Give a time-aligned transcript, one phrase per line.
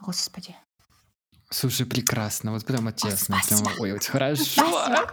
[0.00, 0.56] Господи.
[1.50, 4.44] Слушай, прекрасно, вот прямо честно, О, прямо, ой, вот хорошо.
[4.44, 5.10] Спасибо.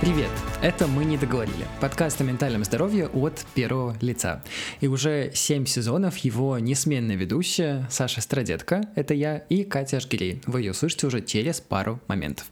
[0.00, 0.39] Привет!
[0.62, 4.42] Это «Мы не договорили»— подкаст о ментальном здоровье от первого лица.
[4.80, 10.42] И уже семь сезонов его несменная ведущая Саша Страдетка, это я, и Катя Ашгирей.
[10.44, 12.46] Вы ее слышите уже через пару моментов.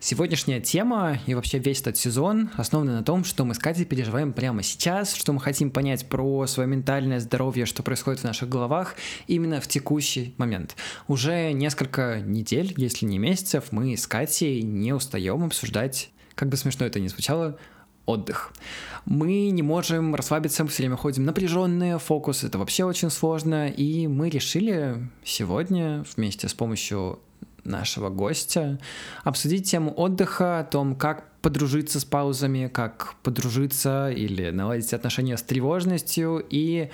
[0.00, 4.32] Сегодняшняя тема и вообще весь этот сезон основан на том, что мы с Катей переживаем
[4.32, 8.96] прямо сейчас, что мы хотим понять про свое ментальное здоровье, что происходит в наших головах
[9.28, 10.74] именно в текущий момент.
[11.06, 16.86] Уже несколько недель, если не месяцев, мы с Катей не устаем обсуждать как бы смешно
[16.86, 17.58] это ни звучало,
[18.06, 18.52] отдых.
[19.04, 24.06] Мы не можем расслабиться, мы все время ходим напряженные, фокус это вообще очень сложно, и
[24.06, 27.20] мы решили сегодня вместе с помощью
[27.64, 28.80] нашего гостя
[29.22, 35.42] обсудить тему отдыха, о том, как подружиться с паузами, как подружиться или наладить отношения с
[35.42, 36.90] тревожностью и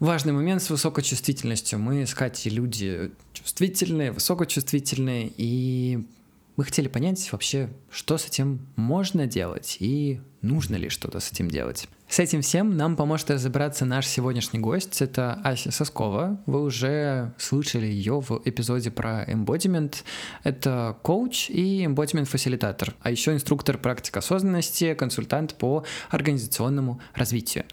[0.00, 1.78] Важный момент с высокочувствительностью.
[1.78, 2.14] Мы с
[2.48, 6.06] люди чувствительные, высокочувствительные, и
[6.56, 11.48] мы хотели понять вообще, что с этим можно делать и нужно ли что-то с этим
[11.48, 11.88] делать.
[12.08, 15.00] С этим всем нам поможет разобраться наш сегодняшний гость.
[15.00, 16.42] Это Ася Соскова.
[16.46, 20.02] Вы уже слышали ее в эпизоде про embodiment.
[20.42, 27.64] Это коуч и embodiment-фасилитатор, а еще инструктор практик осознанности, консультант по организационному развитию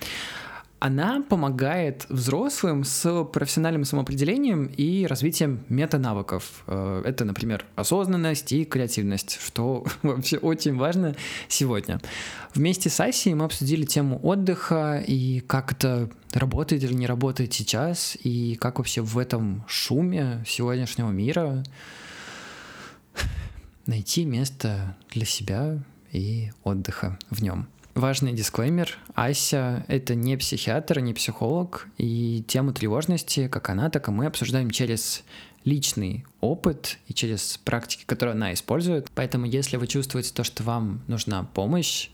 [0.80, 6.64] она помогает взрослым с профессиональным самоопределением и развитием метанавыков.
[6.68, 11.16] Э, это, например, осознанность и креативность, что вообще очень важно
[11.48, 12.00] сегодня.
[12.54, 18.16] Вместе с Асей мы обсудили тему отдыха и как это работает или не работает сейчас,
[18.24, 21.64] и как вообще в этом шуме сегодняшнего мира
[23.88, 25.80] найти место для себя
[26.12, 27.68] и отдыха в нем.
[27.98, 28.96] Важный дисклеймер.
[29.16, 34.70] Ася— это не психиатр, не психолог, и тему тревожности, как она, так и мы обсуждаем
[34.70, 35.24] через
[35.66, 39.10] личный опыт и через практики, которые она использует.
[39.16, 42.12] Поэтому если вы чувствуете то, что вам нужна помощь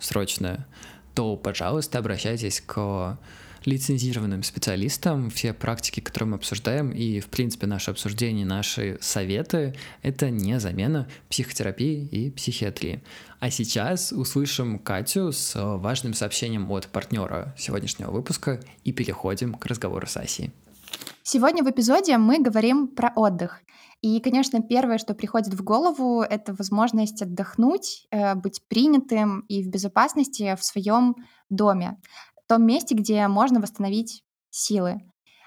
[0.00, 0.66] срочная,
[1.14, 3.18] то, пожалуйста, обращайтесь к
[3.66, 5.28] лицензированным специалистам.
[5.28, 11.08] Все практики, которые мы обсуждаем, и, в принципе, наше обсуждение, наши советы— это не замена
[11.28, 13.02] психотерапии и психиатрии.
[13.40, 20.06] А сейчас услышим Катю с важным сообщением от партнера сегодняшнего выпуска и переходим к разговору
[20.06, 20.52] с Асей.
[21.22, 23.60] Сегодня в эпизоде мы говорим про отдых.
[24.00, 29.68] И, конечно, первое, что приходит в голову, это возможность отдохнуть, э, быть принятым и в
[29.68, 31.16] безопасности в своем
[31.50, 31.96] доме
[32.46, 35.00] том месте, где можно восстановить силы.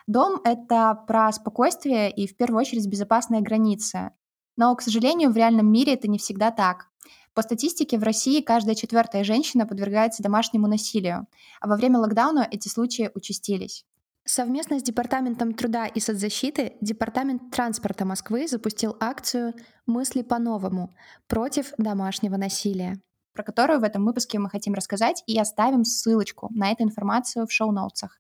[0.07, 4.11] Дом— это про спокойствие и, в первую очередь, безопасные границы.
[4.57, 6.88] Но, к сожалению, в реальном мире это не всегда так.
[7.33, 11.27] По статистике, в России каждая четвертая женщина подвергается домашнему насилию,
[11.61, 13.85] а во время локдауна эти случаи участились.
[14.25, 19.53] Совместно с Департаментом труда и соцзащиты Департамент транспорта Москвы запустил акцию
[19.85, 20.93] «Мысли по-новому»
[21.27, 22.99] против домашнего насилия
[23.34, 27.51] про которую в этом выпуске мы хотим рассказать, и оставим ссылочку на эту информацию в
[27.51, 28.19] шоу-ноутсах.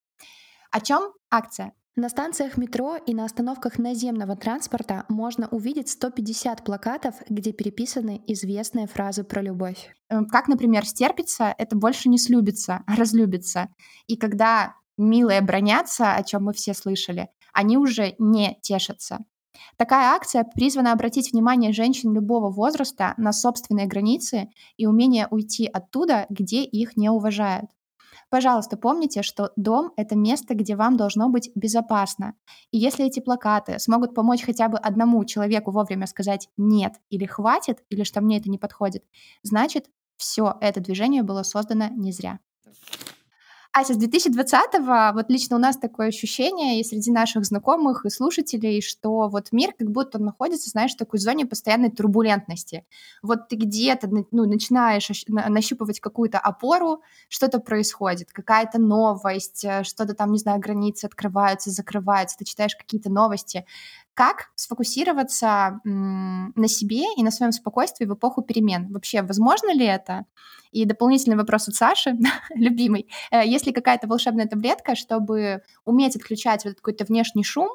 [0.71, 1.73] О чем акция?
[1.95, 8.87] На станциях метро и на остановках наземного транспорта можно увидеть 150 плакатов, где переписаны известные
[8.87, 9.93] фразы про любовь.
[10.09, 13.67] Эм, как, например, «стерпится»— это больше не слюбится, а разлюбится.
[14.07, 19.19] И когда милые бронятся, о чем мы все слышали, они уже не тешатся.
[19.77, 26.25] Такая акция призвана обратить внимание женщин любого возраста на собственные границы и умение уйти оттуда,
[26.29, 27.69] где их не уважают.
[28.29, 32.35] Пожалуйста, помните, что дом— это место, где вам должно быть безопасно.
[32.71, 37.79] И если эти плакаты смогут помочь хотя бы одному человеку вовремя сказать «нет» или «хватит»,
[37.89, 39.03] или что мне это не подходит,
[39.41, 42.39] значит, все это движение было создано не зря.
[43.71, 48.81] Ася, с 2020-го вот лично у нас такое ощущение и среди наших знакомых и слушателей,
[48.81, 52.83] что вот мир как будто находится, знаешь, в такой зоне постоянной турбулентности.
[53.21, 60.31] Вот ты где-то ну, начинаешь нащупывать какую-то опору, что-то происходит, какая-то новость, э, что-то там,
[60.31, 63.65] не знаю, границы открываются, закрываются, ты читаешь какие-то новости.
[64.19, 68.91] Как сфокусироваться на себе и на своем спокойствии в эпоху перемен?
[68.91, 70.25] Вообще, возможно ли это?
[70.73, 72.17] И дополнительный вопрос от Саши,
[72.53, 73.07] любимый.
[73.31, 77.69] Э, есть ли какая-то волшебная таблетка, чтобы уметь отключать вот какой-то внешний шум,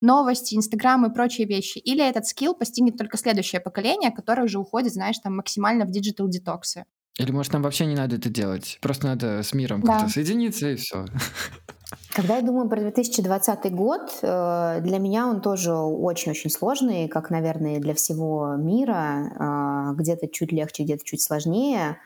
[0.00, 1.76] новости, Инстаграм и прочие вещи?
[1.76, 6.26] Или этот скилл постигнет только следующее поколение, которое уже уходит, знаешь, там максимально в digital
[6.26, 6.86] детоксы?
[7.18, 8.78] Или, может, нам вообще не надо это делать?
[8.80, 9.98] Просто надо с миром да.
[9.98, 11.04] как-то соединиться и все.
[12.14, 17.80] Когда я думаю про 2020 год, э, для меня он тоже очень-очень сложный, как, наверное,
[17.80, 19.92] для всего мира.
[19.92, 21.98] Э, где-то чуть легче, где-то чуть сложнее.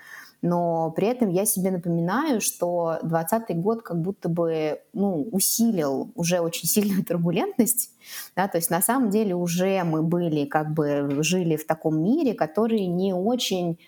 [0.42, 6.40] Но при этом я себе напоминаю, что 2020 год как будто бы ну, усилил уже
[6.40, 7.90] очень сильную турбулентность.
[8.36, 8.46] Да?
[8.48, 12.86] То есть на самом деле уже мы были, как бы жили в таком мире, который
[12.86, 13.78] не очень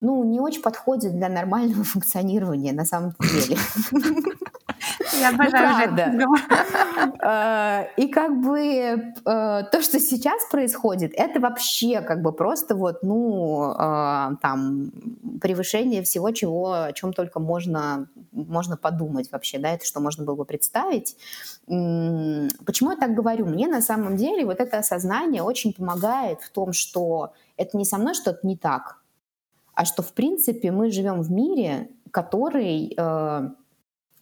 [0.00, 3.56] ну, не очень подходит для нормального функционирования на самом деле.
[5.20, 6.34] Я обожаю ну,
[7.22, 13.02] э, И как бы э, то, что сейчас происходит, это вообще как бы просто вот,
[13.02, 14.90] ну, э, там,
[15.40, 20.34] превышение всего, чего, о чем только можно, можно подумать вообще, да, это что можно было
[20.34, 21.16] бы представить.
[21.66, 23.46] Почему я так говорю?
[23.46, 27.98] Мне на самом деле вот это осознание очень помогает в том, что это не со
[27.98, 29.02] мной что-то не так,
[29.74, 32.94] а что, в принципе, мы живем в мире, который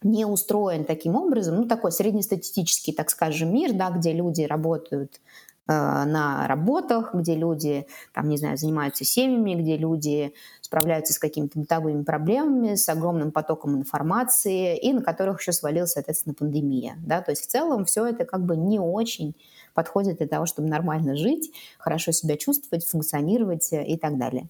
[0.02, 5.20] не устроен таким образом, ну такой среднестатистический, так скажем, мир, да, где люди работают
[5.68, 11.58] э, на работах, где люди, там, не знаю, занимаются семьями, где люди справляются с какими-то
[11.58, 16.96] бытовыми проблемами, с огромным потоком информации, и на которых еще свалилась, соответственно, пандемия.
[17.04, 17.20] Да?
[17.20, 19.34] То есть в целом все это как бы не очень
[19.72, 24.48] подходит для того, чтобы нормально жить, хорошо себя чувствовать, функционировать э, и так далее.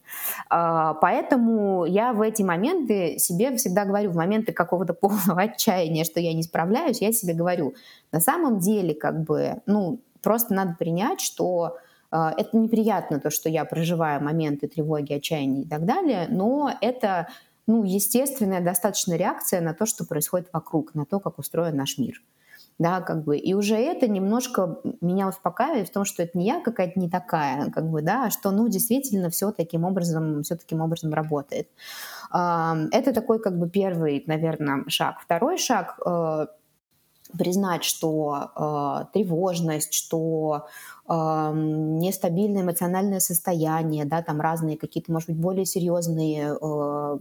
[0.49, 6.21] А, поэтому я в эти моменты себе всегда говорю, в моменты какого-то полного отчаяния, что
[6.21, 7.75] я не справляюсь, я себе говорю,
[8.13, 11.77] на самом деле, как бы, ну, просто надо принять, что
[12.11, 17.29] а, это неприятно, то, что я проживаю моменты тревоги, отчаяния и так далее, но это
[17.67, 22.21] ну, естественная достаточно реакция на то, что происходит вокруг, на то, как устроен наш мир
[22.81, 26.61] да, как бы, и уже это немножко меня успокаивает в том, что это не я
[26.63, 30.81] какая-то не такая, как бы, да, а что, ну, действительно все таким образом, все таким
[30.81, 31.69] образом работает.
[32.33, 35.21] Это такой, как бы, первый, наверное, шаг.
[35.21, 36.47] Второй шаг э,
[37.37, 40.67] признать, что э, тревожность, что
[41.09, 41.13] э,
[41.55, 47.19] нестабильное эмоциональное состояние, да, там разные какие-то, может быть, более серьезные э,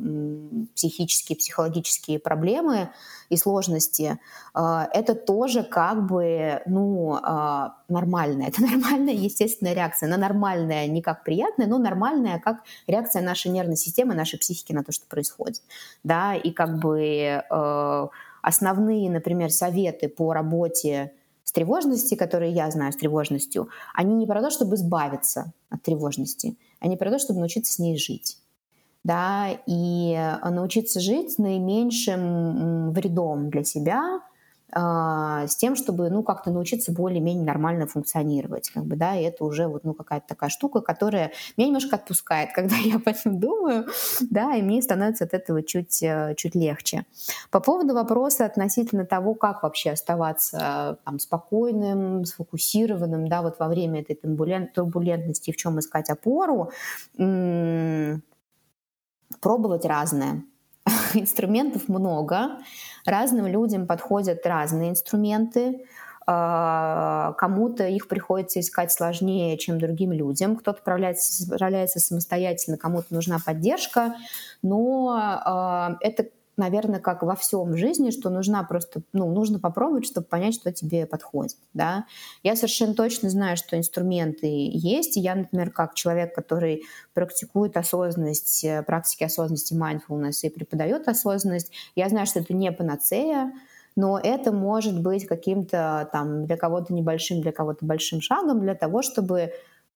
[0.75, 2.89] психические, психологические проблемы
[3.29, 4.19] и сложности,
[4.55, 4.59] э,
[4.93, 11.23] это тоже как бы, ну, э, нормальная, это нормальная естественная реакция, она нормальная не как
[11.23, 12.57] приятная, но нормальная как
[12.87, 15.61] реакция нашей нервной системы, нашей психики на то, что происходит,
[16.03, 18.07] да, и как бы э,
[18.41, 21.13] основные, например, советы по работе
[21.43, 26.57] с тревожностью, которые я знаю с тревожностью, они не про то, чтобы избавиться от тревожности,
[26.79, 28.37] они про то, чтобы научиться с ней жить.
[29.03, 34.21] Да, и научиться жить с наименьшим вредом для себя,
[34.71, 39.67] с тем, чтобы, ну, как-то научиться более-менее нормально функционировать, как бы, да, и это уже
[39.67, 43.85] вот, ну, какая-то такая штука, которая меня немножко отпускает, когда я об этом думаю,
[44.29, 47.05] да, и мне становится от этого чуть, э, чуть легче.
[47.51, 54.01] По поводу вопроса относительно того, как вообще оставаться там спокойным, сфокусированным, да, вот во время
[54.01, 56.71] этой турбулентности, в чем искать опору,
[59.41, 60.43] пробовать разное.
[61.13, 62.59] Инструментов много,
[63.05, 65.85] Разным людям подходят разные инструменты.
[66.27, 70.55] А, кому-то их приходится искать сложнее, чем другим людям.
[70.55, 74.13] Кто-то справляется, справляется самостоятельно, кому-то нужна поддержка.
[74.61, 76.27] Но а, это
[76.59, 80.71] наверное, как во всем в жизни, что нужна просто, ну, нужно попробовать, чтобы понять, что
[80.71, 82.05] тебе подходит, да.
[82.43, 86.83] Я совершенно точно знаю, что инструменты есть, я, например, как человек, который
[87.13, 93.51] практикует осознанность, э, практики осознанности mindfulness и преподает осознанность, я знаю, что это не панацея,
[93.95, 99.01] но это может быть каким-то там для кого-то небольшим, для кого-то большим шагом для того,
[99.01, 99.53] чтобы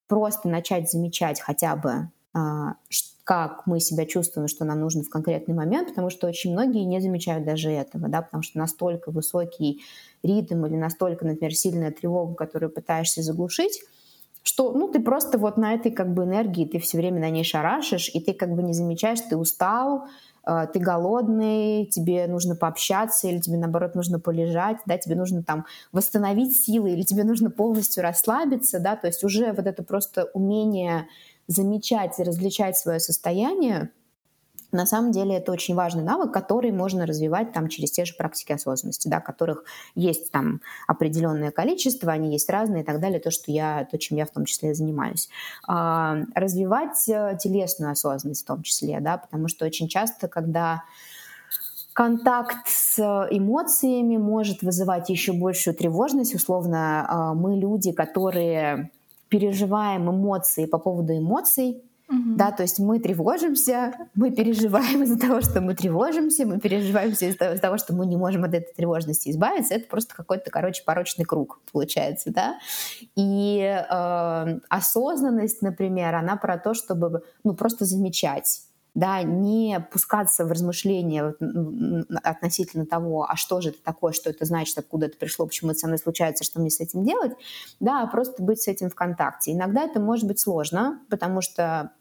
[0.08, 2.76] просто начать замечать хотя бы, а,
[3.24, 7.00] как мы себя чувствуем, что нам нужно в конкретный момент, потому что очень многие не
[7.00, 9.82] замечают даже этого, да, потому что настолько высокий
[10.24, 13.82] ритм или настолько, например, сильная тревога, которую пытаешься заглушить,
[14.44, 17.46] что ну, ты просто вот на этой как бы энергии, ты все время на ней
[17.46, 20.08] шарашишь, и ты как бы не замечаешь, ты устал,
[20.46, 25.66] э, ты голодный, тебе нужно пообщаться, или тебе, наоборот, нужно полежать, да, тебе нужно там
[25.94, 31.08] восстановить силы, или тебе нужно полностью расслабиться, да, то есть уже вот это просто умение
[31.48, 33.92] замечать и различать свое состояние,
[34.74, 38.52] на самом деле это очень важный навык, который можно развивать там через те же практики
[38.54, 43.52] осознанности, да, которых есть там определенное количество, они есть разные и так далее, то, что
[43.52, 45.30] я, то, чем я в том числе занимаюсь.
[45.68, 50.84] А, развивать э, телесную осознанность в том числе, да, потому что очень часто, когда
[51.94, 52.98] контакт с
[53.30, 58.90] эмоциями может вызывать еще большую тревожность, условно, а, мы люди, которые
[59.34, 62.36] переживаем эмоции по поводу эмоций, Угу.
[62.36, 67.58] Да, то есть мы тревожимся, мы переживаем из-за того, что мы тревожимся, мы переживаем из-за
[67.60, 69.74] того, что мы не можем от этой тревожности избавиться.
[69.74, 72.60] Это просто какой-то, короче, порочный круг получается, да.
[73.16, 78.64] И э, осознанность, например, она про то, чтобы, ну, просто замечать
[78.96, 81.34] да, не пускаться в размышления
[82.24, 85.80] относительно того, а что же это такое, что это значит, откуда это пришло, почему это
[85.80, 87.34] со мной случается, что мне с этим делать,
[87.80, 89.52] да, а просто быть с этим в контакте.
[89.52, 91.92] Иногда это может быть сложно, потому что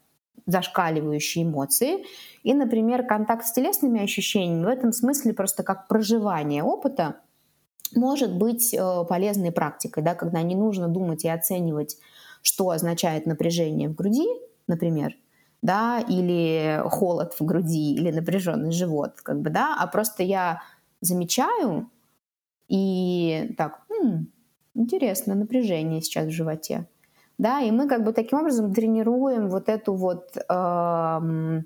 [0.45, 2.05] зашкаливающие эмоции.
[2.43, 7.17] И, например, контакт с телесными ощущениями в этом смысле просто как проживание опыта
[7.95, 11.97] может быть э, полезной практикой, да, когда не нужно думать и оценивать,
[12.41, 14.27] что означает напряжение в груди,
[14.67, 15.15] например,
[15.63, 20.61] да, или холод в груди, или напряженный живот, как бы, да, а просто я
[21.01, 21.89] замечаю
[22.67, 24.27] и так, м-м,
[24.75, 26.87] интересно, напряжение сейчас в животе
[27.37, 31.65] да, и мы как бы таким образом тренируем вот эту вот, эм,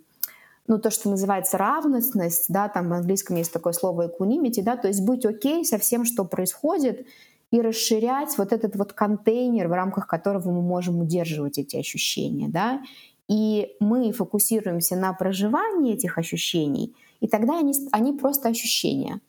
[0.67, 4.87] ну, то, что называется равностность, да, там в английском есть такое слово equanimity, да, то
[4.87, 7.05] есть быть окей со всем, что происходит,
[7.51, 12.81] и расширять вот этот вот контейнер, в рамках которого мы можем удерживать эти ощущения, да,
[13.27, 19.19] и мы фокусируемся на проживании этих ощущений, и тогда они, они просто ощущения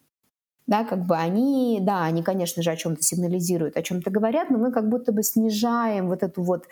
[0.68, 4.58] да, как бы они, да, они, конечно же, о чем-то сигнализируют, о чем-то говорят, но
[4.58, 6.66] мы как будто бы снижаем вот эту вот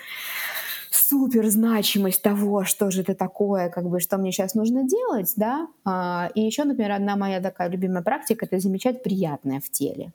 [0.91, 5.69] супер значимость того, что же это такое, как бы, что мне сейчас нужно делать, да.
[5.87, 10.13] А, и еще, например, одна моя такая любимая практика— это замечать приятное в теле,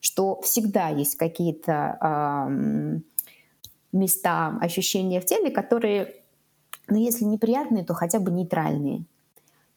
[0.00, 3.00] что всегда есть какие-то
[3.92, 6.19] места, ощущения в теле, которые,
[6.90, 9.04] ну, если неприятные, то хотя бы нейтральные.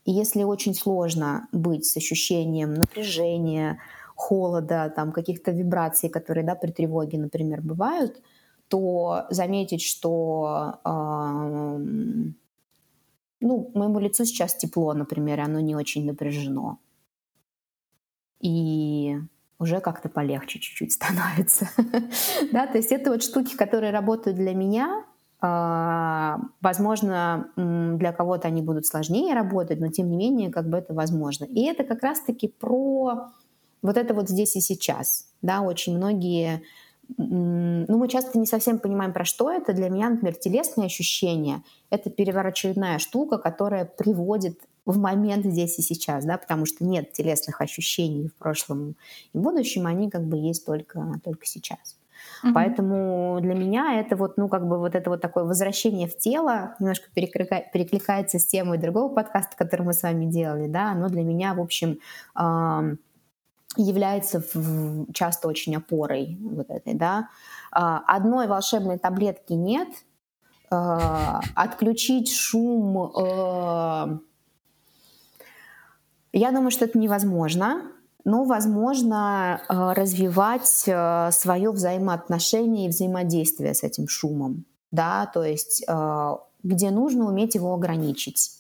[0.06, 3.80] И если очень сложно быть с ощущением напряжения,
[4.16, 8.22] холода, там каких-то вибраций, которые да, при тревоге, например, бывают,
[8.68, 10.90] то заметить, что э,
[13.42, 16.80] ну, моему лицу сейчас тепло, например, оно не очень напряжено.
[18.40, 19.18] И
[19.60, 21.70] уже как-то полегче чуть-чуть становится.
[22.52, 25.06] да, то есть это вот штуки, которые работают для меня,
[26.62, 31.46] возможно, для кого-то они будут сложнее работать, но тем не менее, как бы это возможно.
[31.46, 33.28] И это как раз-таки про
[33.82, 35.28] вот это вот здесь и сейчас.
[35.42, 36.64] Да, очень многие
[37.18, 39.74] ну, мы часто не совсем понимаем, про что это.
[39.74, 46.26] Для меня, например, телесные ощущения— это переворочерная штука, которая приводит в момент здесь и сейчас,
[46.26, 48.96] да, потому что нет телесных ощущений в прошлом
[49.34, 51.98] и будущем, они как бы есть только, только сейчас.
[52.44, 52.54] Угу.
[52.54, 56.76] Поэтому для меня это вот, ну, как бы вот это вот такое возвращение в тело
[56.80, 57.64] немножко переклика...
[57.72, 61.62] перекликается с темой другого подкаста, который мы с вами делали, да, оно для меня, в
[61.62, 62.00] общем,
[63.76, 64.44] является
[65.14, 67.30] часто очень опорой вот этой, да.
[67.76, 69.90] Э, одной волшебной таблетки нет,
[70.72, 71.00] э,
[71.56, 74.20] отключить шум, э,
[76.34, 77.92] я думаю, что это невозможно
[78.26, 85.84] но возможно э, развивать э, свое взаимоотношение и взаимодействие с этим шумом, да, то есть
[85.88, 88.52] э, где нужно уметь его ограничить.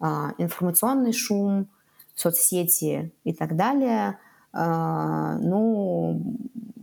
[0.00, 1.66] Информационный шум,
[2.14, 4.18] соцсети и так далее,
[4.52, 6.22] ну,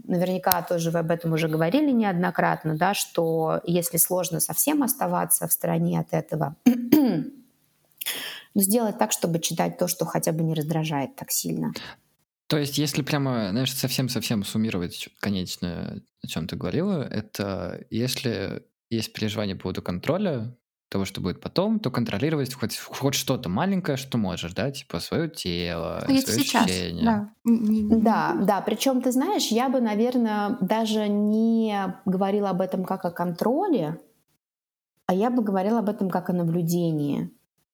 [0.04, 5.54] наверняка тоже вы об этом уже говорили неоднократно, да, что если сложно совсем оставаться в
[5.54, 11.32] стороне от этого, но сделать так, чтобы читать то, что хотя бы не раздражает так
[11.32, 11.72] сильно.
[12.56, 19.12] То есть, если прямо, знаешь, совсем-совсем суммировать конечно, о чем ты говорила, это если есть
[19.12, 20.56] переживание по поводу контроля,
[20.88, 25.28] того, что будет потом, то контролировать хоть, хоть что-то маленькое, что можешь, да, типа свое
[25.30, 27.04] тело, свое сейчас, ощущение.
[27.04, 27.30] Да.
[27.44, 28.62] да, да.
[28.62, 34.00] Причем, ты знаешь, я бы, наверное, даже не говорила об этом как о контроле,
[35.08, 37.32] а я бы говорила об этом как о наблюдении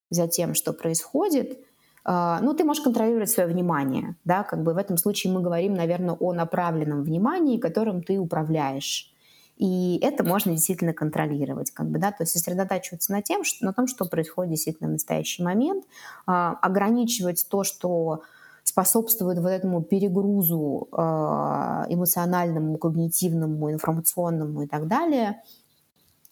[0.09, 1.59] за тем, что происходит,
[2.05, 6.15] ну, ты можешь контролировать свое внимание, да, как бы в этом случае мы говорим, наверное,
[6.15, 9.12] о направленном внимании, которым ты управляешь.
[9.58, 13.74] И это можно действительно контролировать, как бы, да, то есть сосредотачиваться на, тем, что, на
[13.74, 15.86] том, что происходит действительно в настоящий момент,
[16.25, 18.24] а, ограничивать то, что
[18.63, 25.41] способствует вот этому перегрузу а, эмоциональному, когнитивному, информационному и так далее–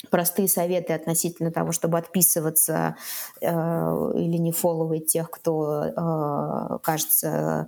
[0.10, 2.96] простые советы относительно того, чтобы отписываться
[3.42, 7.68] э, или не фолловить тех, кто э, кажется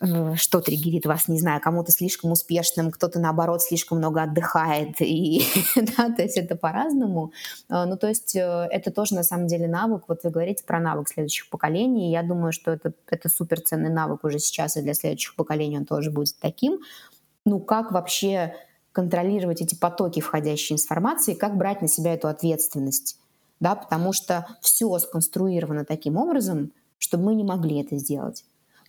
[0.00, 5.42] э, что триггерит вас, не знаю, кому-то слишком успешным, кто-то наоборот слишком много отдыхает, и
[5.96, 7.32] да, то есть это по-разному.
[7.70, 10.04] Э, ну, то есть э, это тоже на самом деле навык.
[10.08, 12.12] Вот вы говорите про навык следующих поколений.
[12.12, 16.10] Я думаю, что это, это суперценный навык уже сейчас, и для следующих поколений он тоже
[16.10, 16.80] будет таким.
[17.46, 18.54] Ну, как вообще
[18.94, 23.18] контролировать эти потоки входящей информации, как брать на себя эту ответственность.
[23.60, 28.44] Да, потому что все сконструировано таким образом, чтобы мы не могли это сделать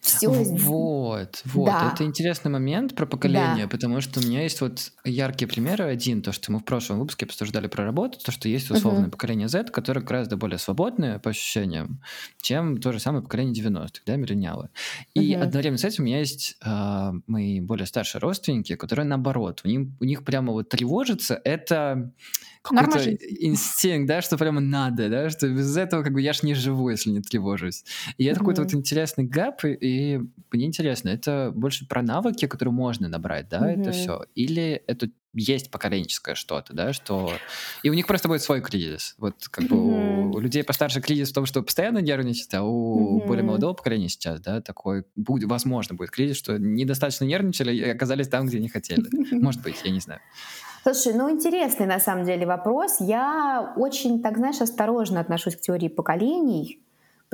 [0.06, 0.30] все.
[0.30, 1.66] Вот, вот.
[1.66, 1.92] Да.
[1.94, 3.70] Это интересный момент про поколение, да.
[3.70, 5.86] потому что у меня есть вот яркие примеры.
[5.86, 9.12] Один, то, что мы в прошлом выпуске обсуждали про работу, то, что есть условное uh-huh.
[9.12, 12.02] поколение Z, которое гораздо более свободное по ощущениям,
[12.42, 14.70] чем то же самое поколение 90-х, да, миллениалы.
[15.14, 15.42] И uh-huh.
[15.42, 19.88] одновременно с этим у меня есть э, мои более старшие родственники, которые наоборот, у них,
[20.00, 22.12] у них прямо вот тревожится это
[22.74, 26.54] какой-то инстинкт, да, что прямо надо, да, что без этого как бы я ж не
[26.54, 27.84] живу, если не тревожусь.
[28.18, 28.40] И это mm-hmm.
[28.40, 30.20] какой-то вот интересный гэп, и,
[30.52, 33.82] мне интересно, это больше про навыки, которые можно набрать, да, mm-hmm.
[33.82, 37.30] это все, или это есть поколенческое что-то, да, что...
[37.84, 39.16] И у них просто будет свой кризис.
[39.18, 40.30] Вот как бы mm-hmm.
[40.30, 43.28] у, у людей постарше кризис в том, что постоянно нервничать, а у mm-hmm.
[43.28, 48.30] более молодого поколения сейчас, да, такой, будет, возможно, будет кризис, что недостаточно нервничали и оказались
[48.30, 49.04] там, где не хотели.
[49.36, 50.22] Может быть, я не знаю.
[50.88, 52.98] Слушай, ну интересный на самом деле вопрос.
[53.00, 56.85] Я очень, так знаешь, осторожно отношусь к теории поколений,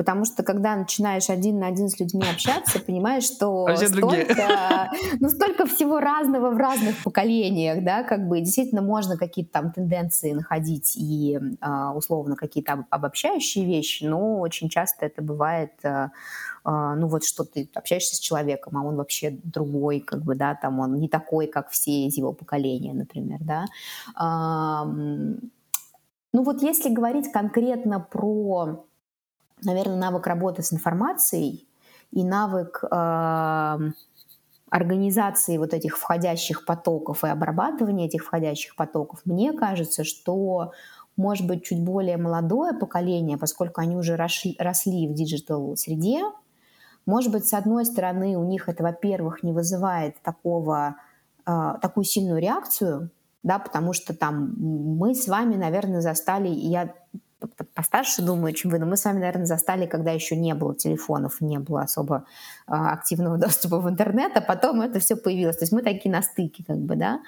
[0.02, 4.90] потому что когда начинаешь один на один с людьми общаться, понимаешь, что а столько,
[5.20, 10.32] ну, столько всего разного в разных поколениях, да, как бы действительно можно какие-то там тенденции
[10.32, 16.10] находить и а, условно какие-то обобщающие вещи, но очень часто это бывает а,
[16.64, 20.80] ну вот что ты общаешься с человеком, а он вообще другой, как бы, да, там
[20.80, 23.66] он не такой, как все из его поколения, например, да.
[26.34, 28.86] Ну вот если говорить конкретно про,
[29.64, 31.68] наверное, навык работы с информацией
[32.10, 32.84] и навык
[34.70, 40.72] организации вот этих входящих потоков и обрабатывания этих входящих потоков, мне кажется, что
[41.16, 46.22] может быть, чуть более молодое поколение, поскольку они уже росли, росли в digital среде,
[47.04, 50.96] может быть, с одной стороны, у них это, во-первых, не вызывает такого,
[51.44, 53.10] э, такую сильную реакцию,
[53.42, 56.94] да, потому что там мы с вами, наверное, застали, я
[57.74, 61.40] постарше думаю, чем вы, но мы с вами, наверное, застали, когда еще не было телефонов,
[61.40, 62.24] не было особо
[62.66, 65.56] э, активного доступа в интернет, а потом это все появилось.
[65.56, 67.20] То есть мы такие на стыке, как бы, да.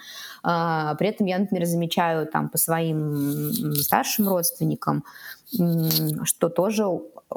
[0.44, 5.04] Э, при этом я, например, замечаю там по своим старшим родственникам,
[6.24, 6.86] что тоже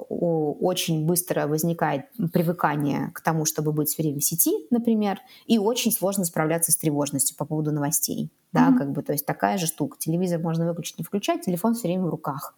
[0.10, 5.92] очень быстро возникает привыкание к тому, чтобы быть все время в сети, например, и очень
[5.92, 8.32] сложно справляться с тревожностью по поводу новостей.
[8.54, 8.78] Да, mm-hmm.
[8.78, 9.98] как бы, то есть такая же штука.
[10.00, 12.56] Телевизор можно выключить, не включать, телефон все время в руках.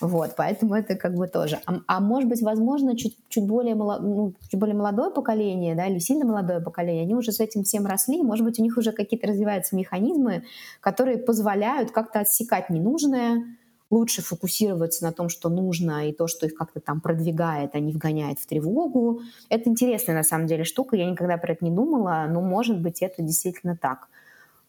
[0.00, 1.58] Вот, поэтому это как бы тоже.
[1.66, 5.86] А, а может быть, возможно, чуть, чуть, более молод, ну, чуть более молодое поколение, да,
[5.86, 8.92] или сильно молодое поколение, они уже с этим всем росли, может быть, у них уже
[8.92, 10.44] какие-то развиваются механизмы,
[10.80, 13.44] которые позволяют как-то отсекать ненужное,
[13.90, 17.92] лучше фокусироваться на том, что нужно, и то, что их как-то там продвигает, а не
[17.92, 19.20] вгоняет в тревогу.
[19.48, 23.02] Это интересная на самом деле штука, я никогда про это не думала, но может быть
[23.02, 24.08] это действительно так.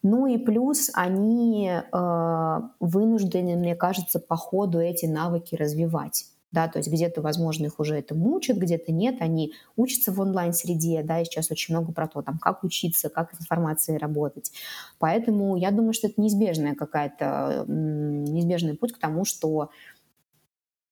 [0.03, 6.79] Ну и плюс они э, вынуждены, мне кажется, по ходу эти навыки развивать да, то
[6.79, 11.25] есть где-то, возможно, их уже это мучат, где-то нет, они учатся в онлайн-среде, да, и
[11.25, 14.51] сейчас очень много про то, там, как учиться, как с информацией работать.
[14.97, 19.69] Поэтому я думаю, что это неизбежная какая-то, неизбежный путь к тому, что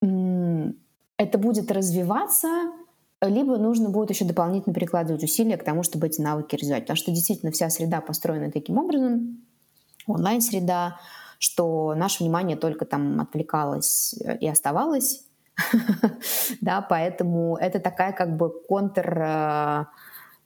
[0.01, 2.47] это будет развиваться,
[3.21, 6.83] либо нужно будет еще дополнительно перекладывать усилия к тому, чтобы эти навыки развивать.
[6.83, 9.41] Потому что действительно вся среда построена таким образом,
[10.05, 10.99] онлайн-среда,
[11.39, 15.25] что наше внимание только там отвлекалось и оставалось
[16.61, 19.85] да, поэтому это такая как бы контр, э,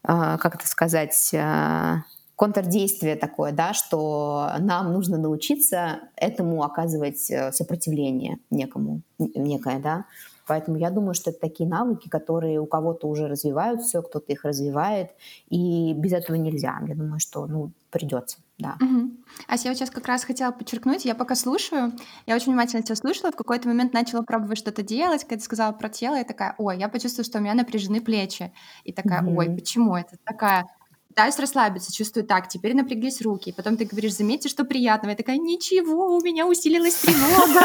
[0.04, 1.96] э, как это сказать, э,
[2.36, 10.06] контрдействие такое, да, что нам нужно научиться этому оказывать сопротивление некому, некое, да.
[10.50, 15.12] Поэтому я думаю, что это такие навыки, которые у кого-то уже развиваются, кто-то их развивает,
[15.48, 16.82] и без этого нельзя.
[16.88, 18.76] Я думаю, что ну, придется, да.
[18.82, 19.12] Угу.
[19.48, 21.94] Ася, я вот сейчас как раз хотела подчеркнуть, я пока слушаю,
[22.26, 25.72] я очень внимательно тебя слушала, в какой-то момент начала пробовать что-то делать, когда ты сказала
[25.72, 28.52] про тело, я такая, ой, я почувствовала, что у меня напряжены плечи.
[28.86, 29.38] И такая, угу.
[29.38, 30.18] ой, почему это?
[30.24, 30.66] Такая,
[31.10, 33.52] пытаюсь расслабиться, чувствую так, теперь напряглись руки.
[33.52, 35.12] Потом ты говоришь, заметьте, что приятного.
[35.12, 37.62] Я такая, ничего, у меня усилилась тревога.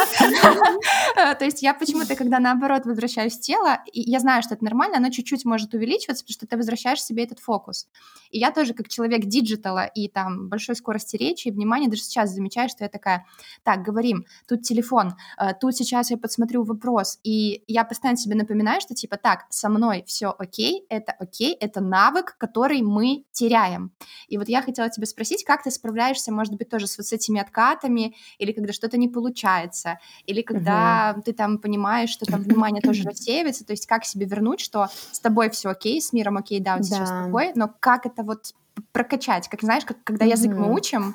[1.39, 5.11] То есть я почему-то, когда наоборот возвращаюсь в тело, я знаю, что это нормально, оно
[5.11, 7.87] чуть-чуть может увеличиваться, потому что ты возвращаешь себе этот фокус.
[8.31, 12.03] И я тоже, как человек digital а и там большой скорости речи и внимания, даже
[12.03, 13.27] сейчас замечаю, что я такая,
[13.63, 17.19] так, говорим, тут телефон, э, тут сейчас я подсмотрю вопрос.
[17.23, 21.81] И я постоянно себе напоминаю, что типа, так, со мной все окей, это окей, это
[21.81, 23.93] навык, который мы теряем.
[24.29, 27.13] И вот я хотела тебя спросить, как ты справляешься, может быть, тоже с вот с
[27.13, 31.23] этими откатами, или когда что-то не получается, или когда uh-huh.
[31.23, 35.21] ты там понимаешь, что там внимание тоже рассеивается, то есть как себе вернуть, что с
[35.21, 38.55] тобой все окей, с миром окей, да, вот сейчас такой, но как это вот
[38.93, 41.15] прокачать, как знаешь, как когда язык мы учим,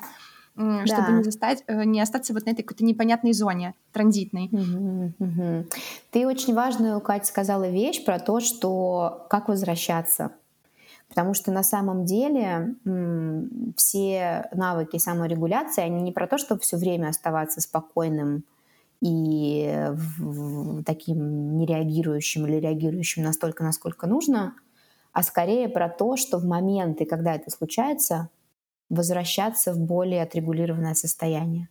[0.54, 1.12] чтобы да.
[1.12, 4.48] не, застать, э, не остаться вот на этой какой-то непонятной зоне транзитной.
[4.52, 5.66] Угу, угу.
[6.10, 10.32] Ты очень важную, Катя, сказала вещь про то, что как возвращаться.
[11.10, 12.76] Потому что на самом деле
[13.76, 18.44] все навыки саморегуляции, они не про то, чтобы все время оставаться спокойным
[19.02, 19.92] и
[20.86, 24.54] таким нереагирующим или реагирующим настолько, насколько нужно,
[25.12, 28.28] а скорее про то, что в моменты, когда это случается,
[28.88, 31.68] возвращаться в более отрегулированное состояние.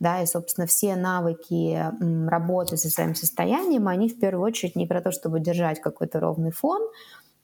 [0.00, 1.82] Да, и, собственно, все навыки
[2.28, 6.50] работы со своим состоянием, они в первую очередь не про то, чтобы держать какой-то ровный
[6.50, 6.82] фон,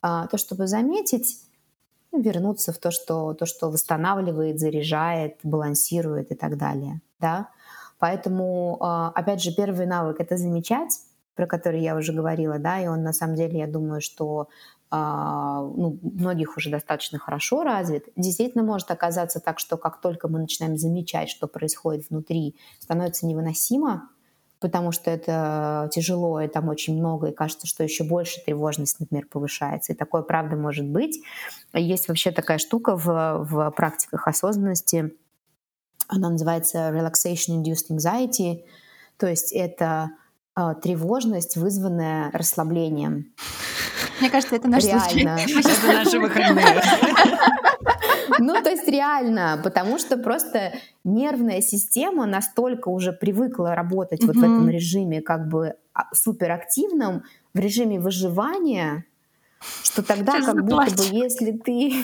[0.02, 1.38] то, чтобы заметить,
[2.10, 7.00] ну, вернуться в то, что, то, что восстанавливает, заряжает, балансирует и так далее.
[7.20, 7.48] Да?
[7.98, 10.98] Поэтому, а, опять же, первый навык— это замечать,
[11.34, 14.48] про который я уже говорила, да, и он на самом деле, я думаю, что
[14.90, 20.40] а, ну, многих уже достаточно хорошо развит, действительно может оказаться так, что как только мы
[20.40, 24.10] начинаем замечать, что происходит внутри, становится невыносимо,
[24.62, 29.26] потому что это тяжело, и там очень много, и кажется, что еще больше тревожность, например,
[29.26, 29.92] повышается.
[29.92, 31.20] И такое, правда, может быть.
[31.74, 33.04] Есть вообще такая штука в,
[33.44, 35.12] в практиках осознанности,
[36.08, 38.64] она называется relaxation induced anxiety,
[39.16, 40.10] то есть это
[40.56, 43.32] э, тревожность, вызванная расслаблением.
[44.20, 45.38] Мне кажется, это наш реально.
[45.38, 45.60] случай.
[45.60, 46.82] Это наши выходные.
[48.38, 50.72] Ну, то есть реально, потому что просто
[51.04, 57.58] нервная система настолько уже привыкла работать вот в этом режиме как бы а, суперактивном, в
[57.58, 59.04] режиме выживания,
[59.82, 61.92] что тогда Сейчас как будто бы если ты...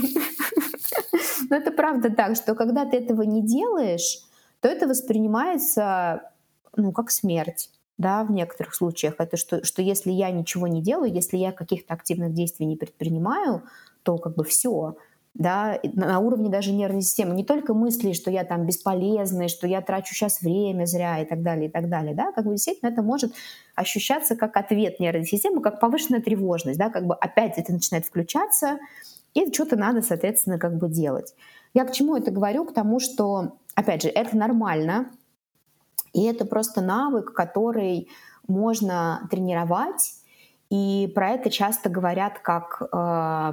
[1.50, 4.18] Ну, это правда так, что когда ты этого не делаешь,
[4.60, 6.32] то это воспринимается,
[6.76, 11.12] ну, как смерть да, в некоторых случаях, это что, что если я ничего не делаю,
[11.12, 13.64] если я каких-то активных действий не предпринимаю,
[14.04, 14.96] то как бы все,
[15.38, 19.80] да, на уровне даже нервной системы, не только мысли, что я там бесполезный, что я
[19.80, 23.02] трачу сейчас время зря и так далее, и так далее, да, как бы действительно это
[23.02, 23.32] может
[23.76, 28.78] ощущаться как ответ нервной системы, как повышенная тревожность, да, как бы опять это начинает включаться,
[29.32, 31.34] и что-то надо, соответственно, как бы делать.
[31.72, 32.64] Я к чему это говорю?
[32.64, 35.10] К тому, что, опять же, это нормально,
[36.12, 38.08] и это просто навык, который
[38.48, 40.14] можно тренировать.
[40.68, 43.52] И про это часто говорят как э,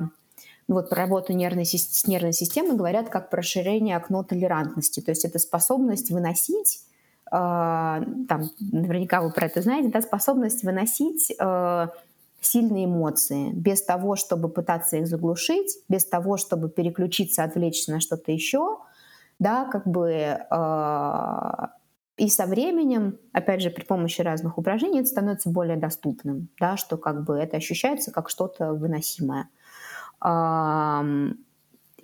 [0.68, 5.00] вот про работу нервной, с нервной системой говорят как про расширение окно толерантности.
[5.00, 6.82] То есть это способность выносить,
[7.28, 11.88] э, там, наверняка вы про это знаете, да, способность выносить э,
[12.42, 18.32] сильные эмоции без того, чтобы пытаться их заглушить, без того, чтобы переключиться, отвлечься на что-то
[18.32, 18.80] еще,
[19.38, 21.68] да, как бы э,
[22.18, 26.98] и со временем, опять же, при помощи разных упражнений это становится более доступным, да, что
[26.98, 29.50] как бы это ощущается как что-то выносимое.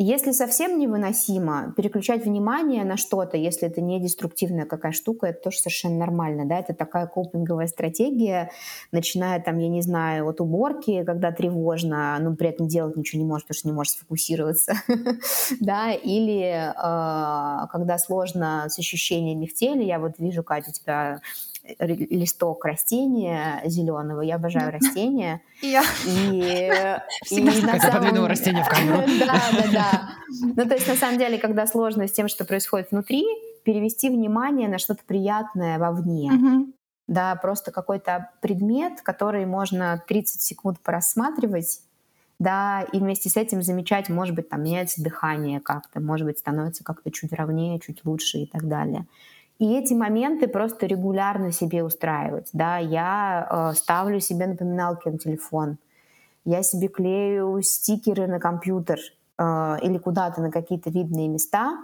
[0.04, 5.60] Если совсем невыносимо, переключать внимание на что-то, если это не деструктивная какая штука, это тоже
[5.60, 8.50] совершенно нормально, да, это такая копинговая стратегия,
[8.92, 13.28] начиная там, я не знаю, от уборки, когда тревожно, но при этом делать ничего не
[13.28, 14.74] можешь, потому что не можешь сфокусироваться,
[15.60, 21.22] да, или а, когда сложно с ощущениями в теле, я вот вижу, Катя, у тебя
[21.80, 24.22] листок растения зеленого.
[24.22, 25.42] Я обожаю растения.
[25.62, 25.84] Я.
[26.06, 26.72] И,
[27.24, 29.04] Всегда подвинула растение в камеру.
[29.20, 30.10] Да, да, да.
[30.56, 33.26] Ну, то есть, на самом деле, когда сложно с тем, что происходит внутри,
[33.64, 36.32] перевести внимание на что-то приятное вовне.
[37.08, 41.82] Да, просто какой-то предмет, который можно 30 секунд порассматривать,
[42.40, 46.84] да, и вместе с этим замечать, может быть, там меняется дыхание как-то, может быть, становится
[46.84, 49.06] как-то чуть ровнее, чуть лучше и так далее.
[49.62, 52.50] И эти моменты просто регулярно себе устраивать.
[52.52, 55.78] Да, я э, ставлю себе напоминалки на телефон,
[56.46, 58.98] я себе клею стикеры на компьютер
[59.38, 61.78] э, или куда-то на какие-то видные места,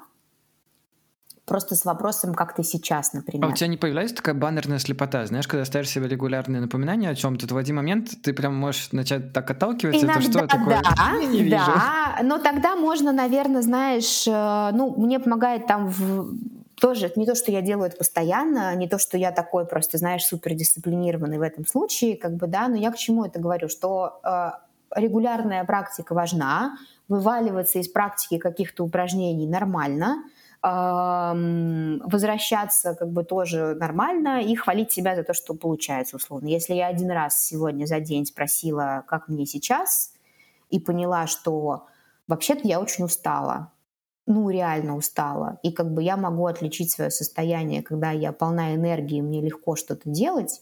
[1.46, 3.46] просто с вопросом, как ты сейчас, например.
[3.46, 5.28] А у тебя не появляется такая баннерная слепота?
[5.28, 8.92] Знаешь, когда ставишь себе регулярные напоминания о чем-то, то в один момент ты прям можешь
[8.92, 10.82] начать так отталкиваться, Иногда, это что такое?
[10.98, 11.58] Да, не вижу.
[11.58, 17.36] да, но тогда можно, наверное, знаешь, э, ну, мне помогает там в тоже не то,
[17.36, 21.66] что я делаю это постоянно, не то, что я такой просто, знаешь, супердисциплинированный в этом
[21.66, 24.52] случае, как бы, да, но я к чему это говорю, что э,
[24.96, 30.24] регулярная практика важна, вываливаться из практики каких-то упражнений нормально,
[30.62, 36.48] возвращаться как бы тоже нормально и хвалить себя за то, что получается условно.
[36.48, 40.14] Если я один раз сегодня за день спросила, как мне сейчас,
[40.70, 41.86] и поняла, что
[42.28, 43.72] вообще-то я очень устала,
[44.28, 45.58] ну, реально устала.
[45.64, 50.10] И как бы я могу отличить свое состояние, когда я полна энергии, мне легко что-то
[50.10, 50.62] делать,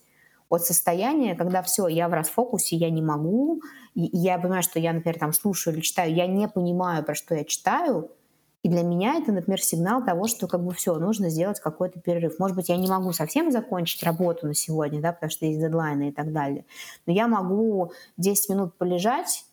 [0.50, 3.62] от состояния, когда все, я в расфокусе, я не могу,
[3.96, 7.34] и я понимаю, что я, например, там слушаю или читаю, я не понимаю, про что
[7.34, 8.12] я читаю,
[8.62, 12.40] и для меня это, например, сигнал того, что как бы все, нужно сделать какой-то перерыв.
[12.40, 16.10] Может быть, я не могу совсем закончить работу на сегодня, да, потому что есть дедлайны
[16.10, 16.66] и так далее,
[17.08, 19.46] но я могу 10 минут полежать,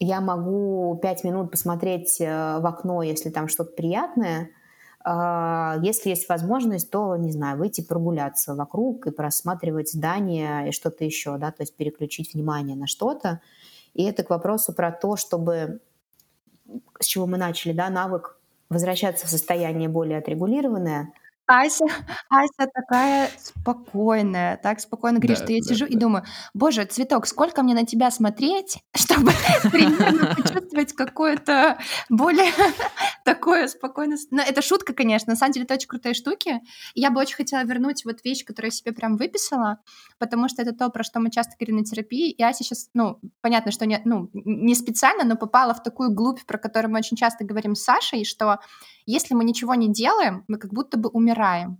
[0.00, 4.50] я могу 5 минут посмотреть э, в окно, если там что-то приятное,
[5.00, 11.04] а, если есть возможность, то, не знаю, выйти прогуляться вокруг и просматривать здания и что-то
[11.04, 13.40] еще, да, то есть переключить внимание на что-то.
[13.94, 15.80] И это к вопросу про то, чтобы,
[17.00, 21.12] с чего мы начали, да, навык возвращаться в состояние более отрегулированное–
[21.48, 21.86] Ася,
[22.28, 25.92] Ася такая спокойная, так спокойно говорит, да, что я да, сижу да.
[25.94, 29.32] и думаю, боже, цветок, сколько мне на тебя смотреть, чтобы
[29.70, 31.78] примерно почувствовать какое-то
[32.10, 32.52] более
[33.24, 34.18] такое спокойное...
[34.30, 36.60] Но это шутка, конечно, на самом деле это очень крутые штуки.
[36.94, 39.78] Я бы очень хотела вернуть вот вещь, которую я себе прям выписала,
[40.18, 43.20] потому что это то, про что мы часто говорим на терапии, и Ася сейчас, ну,
[43.40, 47.16] понятно, что не, ну, не специально, но попала в такую глубь, про которую мы очень
[47.16, 48.60] часто говорим с Сашей, что
[49.06, 51.37] если мы ничего не делаем, мы как будто бы умираем.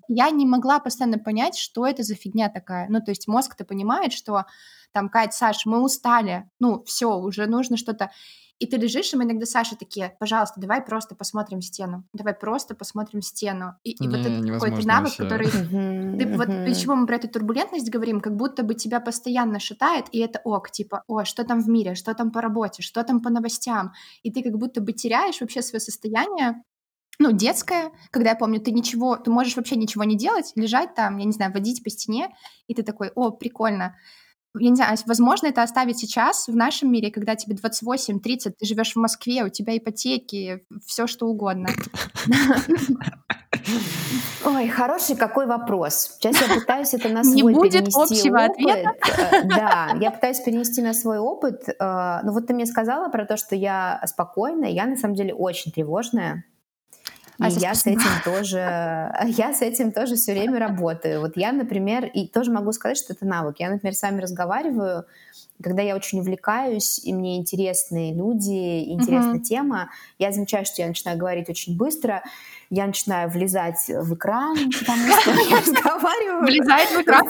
[0.08, 2.88] Я не могла постоянно понять, что это за фигня такая.
[2.88, 4.44] Ну, то есть мозг-то понимает, что
[4.92, 8.10] там, Кать, Саш, мы устали, ну, все, уже нужно что-то.
[8.58, 12.74] И ты лежишь, и мы иногда Саша такие, пожалуйста, давай просто посмотрим стену, давай просто
[12.74, 13.74] посмотрим стену.
[13.84, 15.22] И, и не, вот это какой-то навык, вообще.
[15.22, 15.50] который...
[16.18, 20.18] ты, вот почему мы про эту турбулентность говорим, как будто бы тебя постоянно шатает, и
[20.18, 23.30] это ок, типа, о, что там в мире, что там по работе, что там по
[23.30, 23.92] новостям.
[24.24, 26.64] И ты как будто бы теряешь вообще свое состояние,
[27.18, 31.18] ну, детская, когда я помню, ты ничего, ты можешь вообще ничего не делать, лежать там,
[31.18, 32.28] я не знаю, водить по стене,
[32.66, 33.96] и ты такой, о, прикольно.
[34.58, 38.92] Я не знаю, возможно это оставить сейчас в нашем мире, когда тебе 28-30, ты живешь
[38.92, 41.68] в Москве, у тебя ипотеки, все что угодно.
[44.44, 46.16] Ой, хороший какой вопрос.
[46.18, 48.50] Сейчас я пытаюсь это на свой Не будет общего опыт.
[48.50, 48.94] ответа.
[49.32, 51.68] Э, да, я пытаюсь перенести на свой опыт.
[51.68, 54.70] Э, ну вот ты мне сказала про то, что я спокойная.
[54.70, 56.44] Я на самом деле очень тревожная.
[57.40, 61.20] А и я с этим тоже, я с этим тоже все время работаю.
[61.20, 63.56] Вот я, например, и тоже могу сказать, что это навык.
[63.58, 65.04] Я, например, с вами разговариваю,
[65.62, 69.42] когда я очень увлекаюсь, и мне интересны люди, интересна uh-huh.
[69.42, 72.22] тема, я замечаю, что я начинаю говорить очень быстро,
[72.70, 76.44] я начинаю влезать в экран, потому что я разговариваю.
[76.44, 77.26] Влезает в экран?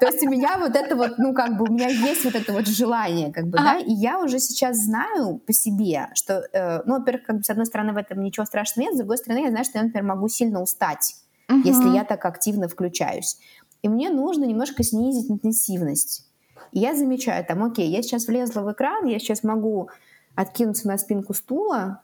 [0.00, 2.52] То есть у меня вот это вот, ну как бы у меня есть вот это
[2.52, 6.98] вот желание, как бы, да, и я уже сейчас знаю по себе, что, э, ну,
[6.98, 9.50] во-первых, как бы с одной стороны в этом ничего страшного нет, с другой стороны я
[9.50, 11.16] знаю, что я, например, могу сильно устать,
[11.64, 13.38] если я так активно включаюсь.
[13.82, 16.26] И мне нужно немножко снизить интенсивность.
[16.72, 19.90] И я замечаю, там, окей, я сейчас влезла в экран, я сейчас могу
[20.34, 22.02] откинуться на спинку стула,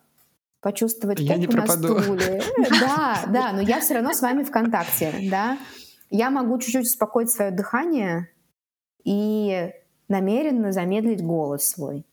[0.61, 2.42] почувствовать я попу на стуле.
[2.81, 5.59] Да, да, но я все равно с вами в контакте, да.
[6.11, 8.29] Я могу чуть-чуть успокоить свое дыхание
[9.05, 9.73] и
[10.09, 12.05] намеренно замедлить голос свой.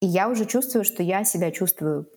[0.00, 2.08] И я уже чувствую, что я себя чувствую,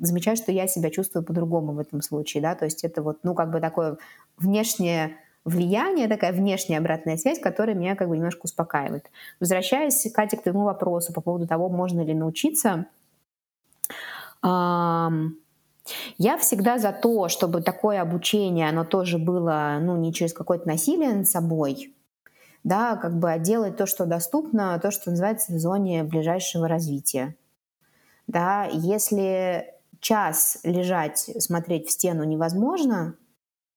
[0.00, 3.34] замечаю, что я себя чувствую по-другому в этом случае, да, то есть это вот, ну,
[3.34, 3.98] как бы такое
[4.36, 9.10] внешнее влияние, такая внешняя обратная связь, которая меня как бы немножко успокаивает.
[9.40, 12.86] Возвращаясь, Катя, к твоему вопросу по поводу того, можно ли научиться,
[14.42, 21.14] я всегда за то, чтобы такое обучение, оно тоже было, ну, не через какое-то насилие
[21.14, 21.94] над собой,
[22.64, 27.34] да, как бы а делать то, что доступно, то, что называется в зоне ближайшего развития.
[28.26, 33.14] Да, если час лежать, смотреть в стену невозможно,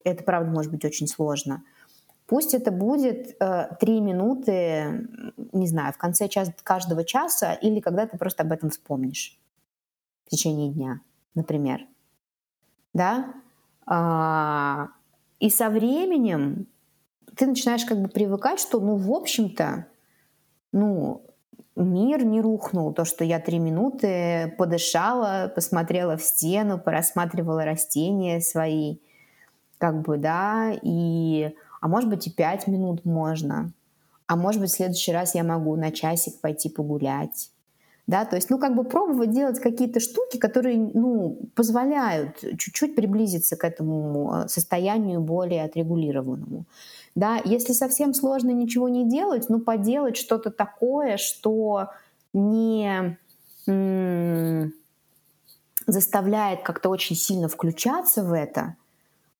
[0.04, 1.64] это правда может быть очень сложно.
[2.26, 5.08] Пусть это будет э, три минуты,
[5.52, 9.38] не знаю, в конце час, каждого часа или когда ты просто об этом вспомнишь
[10.32, 11.02] в течение дня,
[11.36, 11.86] например.
[12.94, 13.34] Да?
[13.86, 14.88] А,
[15.42, 16.68] и со временем
[17.36, 19.88] ты начинаешь как бы привыкать, что, ну, в общем-то,
[20.72, 21.22] ну,
[21.76, 22.94] мир не рухнул.
[22.94, 29.00] То, что я три минуты подышала, посмотрела в стену, порассматривала растения свои,
[29.80, 33.74] как бы, да, и, а может быть, и пять минут можно.
[34.28, 37.52] А может быть, в следующий раз я могу на часик пойти погулять
[38.12, 43.56] да, то есть, ну, как бы пробовать делать какие-то штуки, которые, ну, позволяют чуть-чуть приблизиться
[43.56, 46.66] к этому э, состоянию более отрегулированному.
[47.16, 51.88] Да, если совсем сложно ничего не делать, ну, поделать что-то такое, что
[52.34, 53.18] не
[55.88, 58.76] заставляет как-то очень сильно включаться в это,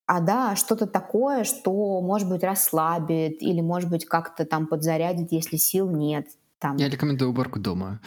[0.06, 5.58] а да, что-то такое, что, может быть, расслабит или, может быть, как-то там подзарядит, если
[5.58, 6.28] сил нет–
[6.62, 6.76] там.
[6.76, 8.00] Я рекомендую уборку дома.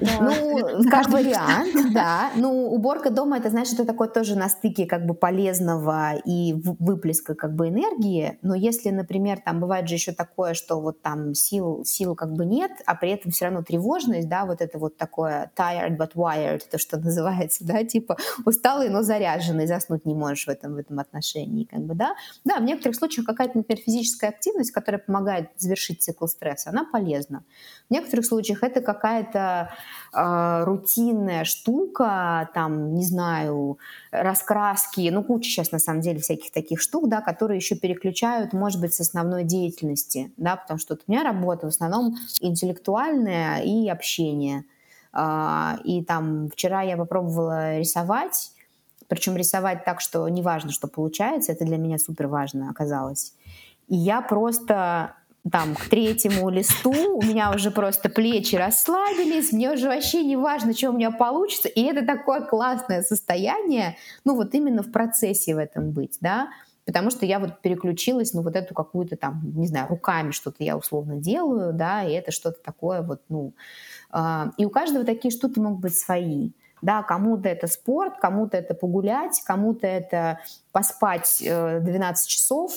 [0.00, 2.30] Ну, как вариант, да.
[2.34, 7.34] Ну, уборка дома, это значит, это такое тоже на стыке как бы полезного и выплеска
[7.34, 8.38] как бы энергии.
[8.40, 12.46] Но если, например, там бывает же еще такое, что вот там сил, сил как бы
[12.46, 16.62] нет, а при этом все равно тревожность, да, вот это вот такое tired but wired,
[16.70, 20.98] то, что называется, да, типа усталый, но заряженный, заснуть не можешь в этом, в этом
[20.98, 22.14] отношении, как бы, да.
[22.44, 27.44] Да, в некоторых случаях какая-то, например, физическая активность, которая помогает завершить цикл стресса, она полезна.
[27.88, 29.70] В некоторых случаях это какая-то
[30.14, 33.78] э, рутинная штука, там, не знаю,
[34.10, 38.80] раскраски, ну, куча сейчас на самом деле всяких таких штук, да, которые еще переключают, может
[38.80, 43.88] быть, с основной деятельности, да, потому что вот у меня работа в основном интеллектуальная и
[43.88, 44.64] общение.
[45.12, 48.52] Э, и там вчера я попробовала рисовать,
[49.08, 53.34] причем рисовать так, что неважно, что получается, это для меня супер важно оказалось.
[53.88, 55.14] И я просто
[55.50, 60.72] там, к третьему листу у меня уже просто плечи расслабились, мне уже вообще не важно,
[60.72, 65.58] что у меня получится, и это такое классное состояние, ну вот именно в процессе в
[65.58, 66.48] этом быть, да,
[66.86, 70.76] потому что я вот переключилась, ну вот эту какую-то там, не знаю, руками что-то я
[70.76, 73.52] условно делаю, да, и это что-то такое вот, ну,
[74.12, 76.52] э, и у каждого такие штуки могут быть свои,
[76.82, 80.38] да, кому-то это спорт, кому-то это погулять, кому-то это
[80.70, 82.72] поспать э, 12 часов,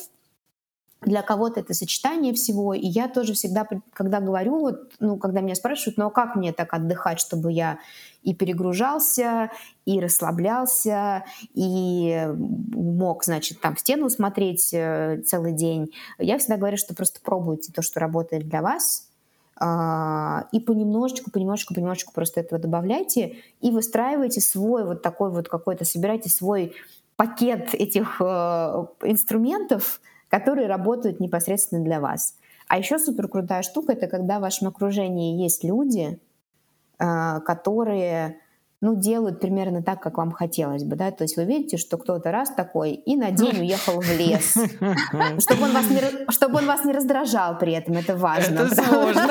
[1.02, 2.74] для кого-то это сочетание всего.
[2.74, 6.52] И я тоже всегда, когда говорю, вот, ну, когда меня спрашивают, ну а как мне
[6.52, 7.80] так отдыхать, чтобы я
[8.24, 9.52] и перегружался,
[9.86, 15.92] и расслаблялся, и мог, значит, там стену смотреть э, целый день.
[16.18, 19.08] Я всегда говорю, что просто пробуйте то, что работает для вас,
[19.58, 25.86] а, и понемножечку, понемножечку, понемножечку просто этого добавляйте и выстраивайте свой вот такой вот какой-то,
[25.86, 26.74] собирайте свой
[27.16, 30.02] пакет этих э, инструментов,
[30.36, 32.36] которые работают непосредственно для вас.
[32.68, 36.20] А еще супер крутая штука это когда в вашем окружении есть люди,
[37.00, 38.38] э, которые
[38.82, 42.32] ну, делают примерно так, как вам хотелось бы, да, то есть вы видите, что кто-то
[42.32, 44.58] раз такой и на день уехал в лес,
[45.40, 48.60] чтобы он вас не, чтобы он вас не раздражал при этом, это важно.
[48.60, 49.30] Это сложно.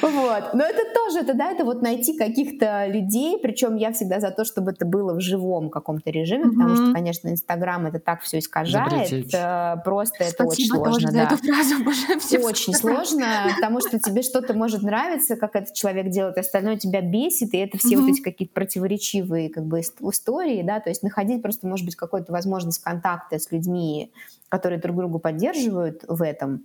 [0.00, 0.54] Вот.
[0.54, 4.44] Но это тоже, это, да, это вот найти каких-то людей, причем я всегда за то,
[4.44, 6.50] чтобы это было в живом каком-то режиме, mm-hmm.
[6.50, 9.34] потому что, конечно, Инстаграм это так все искажает, Запретить.
[9.34, 11.12] Э, просто Спасибо это очень сложно.
[11.12, 11.24] Да.
[11.24, 16.10] эту фразу, боже, все очень сложно, потому что тебе что-то может нравиться, как этот человек
[16.10, 18.00] делает, остальное тебя бесит, и это все mm-hmm.
[18.00, 22.32] вот эти какие-то противоречивые как бы истории, да, то есть находить просто, может быть, какую-то
[22.32, 24.12] возможность контакта с людьми,
[24.48, 26.64] которые друг друга поддерживают в этом,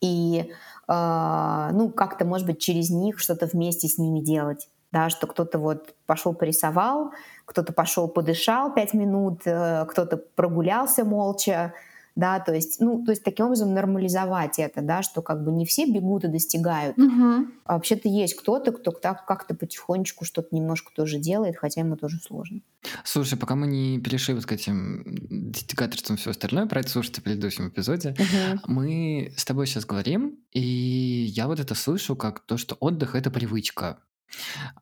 [0.00, 0.52] и
[0.88, 4.68] ну как-то, может быть, через них что-то вместе с ними делать.
[4.90, 7.12] Да, что кто-то вот пошел порисовал,
[7.44, 11.74] кто-то пошел подышал пять минут, э, кто-то прогулялся молча,
[12.18, 15.64] да, то есть, ну, то есть таким образом нормализовать это, да, что как бы не
[15.64, 17.46] все бегут и достигают, угу.
[17.64, 22.18] а вообще-то есть кто-то, кто так как-то потихонечку что-то немножко тоже делает, хотя ему тоже
[22.18, 22.60] сложно.
[23.04, 27.20] Слушай, пока мы не перешли вот к этим достигаторствам и все остальное, про это слушайте
[27.20, 28.60] в предыдущем эпизоде, угу.
[28.66, 33.30] мы с тобой сейчас говорим, и я вот это слышу как то, что отдых— это
[33.30, 34.00] привычка,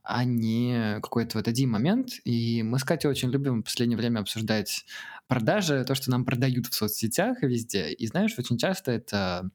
[0.03, 2.11] а не какой-то вот один момент.
[2.25, 4.85] И мы с Катей очень любим в последнее время обсуждать
[5.29, 7.93] продажи, то, что нам продают в соцсетях и везде.
[7.93, 9.51] И знаешь, очень часто это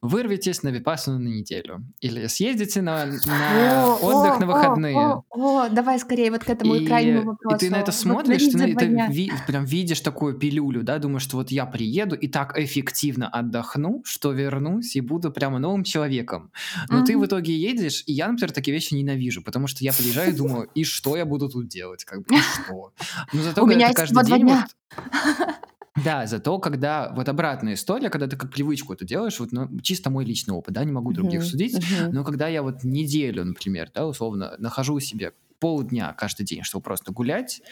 [0.00, 1.84] вырвитесь на випасану на неделю.
[2.00, 4.96] Или съездите на, на о, отдых о, на выходные.
[4.96, 7.56] О, о, о, давай скорее вот к этому и, крайнему вопросу.
[7.56, 11.22] И ты на это смотришь, ты на это ви, прям видишь такую пилюлю, да, думаешь,
[11.22, 16.52] что вот я приеду и так эффективно отдохну, что вернусь и буду прямо новым человеком.
[16.88, 17.06] Но mm-hmm.
[17.06, 20.36] ты в итоге едешь, и я, например, такие вещи ненавижу, потому что я приезжаю и
[20.36, 22.92] думаю, и что я буду тут делать, как бы, и что?
[23.32, 25.56] Но зато У меня каждый день вот
[26.04, 30.10] да, зато когда вот обратная история, когда ты как привычку это делаешь, вот ну, чисто
[30.10, 32.10] мой личный опыт, да, не могу других uh-huh, судить, uh-huh.
[32.12, 37.12] но когда я вот неделю, например, да, условно, нахожу себе полдня каждый день, чтобы просто
[37.12, 37.62] гулять,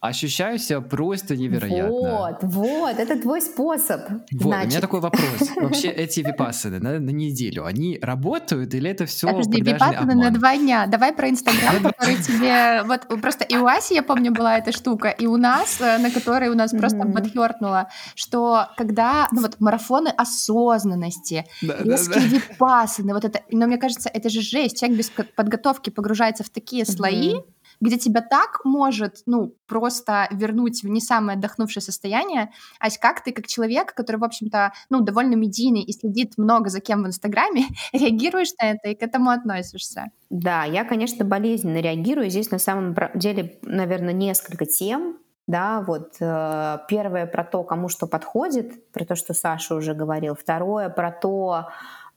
[0.00, 1.90] Ощущаю себя просто невероятно.
[1.90, 4.00] Вот, вот, это твой способ.
[4.32, 4.64] Вот, значит.
[4.64, 5.40] у меня такой вопрос.
[5.56, 10.56] Вообще эти випассаны на, на неделю, они работают или это все Подожди, випассаны на два
[10.56, 10.86] дня.
[10.86, 12.82] Давай про Инстаграм, который тебе...
[12.84, 16.10] Вот просто и у Аси, я помню, была эта штука, и у нас, э, на
[16.10, 23.42] которой у нас просто подхёртнуло, что когда, ну вот, марафоны осознанности, резкие випассаны, вот это...
[23.50, 24.80] Но мне кажется, это же жесть.
[24.80, 27.34] Человек без подготовки погружается в такие слои,
[27.80, 32.50] где тебя так может, ну, просто вернуть в не самое отдохнувшее состояние.
[32.78, 36.80] Ась, как ты, как человек, который, в общем-то, ну, довольно медийный и следит много за
[36.80, 40.10] кем в Инстаграме, реагируешь на это и к этому относишься?
[40.28, 42.30] Да, я, конечно, болезненно реагирую.
[42.30, 45.18] Здесь на самом деле, наверное, несколько тем.
[45.46, 50.36] да, вот э, первое про то, кому что подходит, про то, что Саша уже говорил,
[50.36, 51.68] второе про то,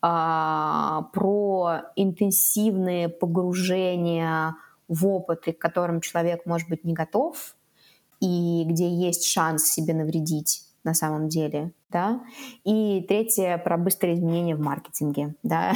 [0.04, 4.56] э, про интенсивные погружения
[4.88, 7.56] в опыты, к которым человек может быть не готов,
[8.20, 12.22] и где есть шанс себе навредить на самом деле да,
[12.64, 15.74] и третье про быстрые изменения в маркетинге, да,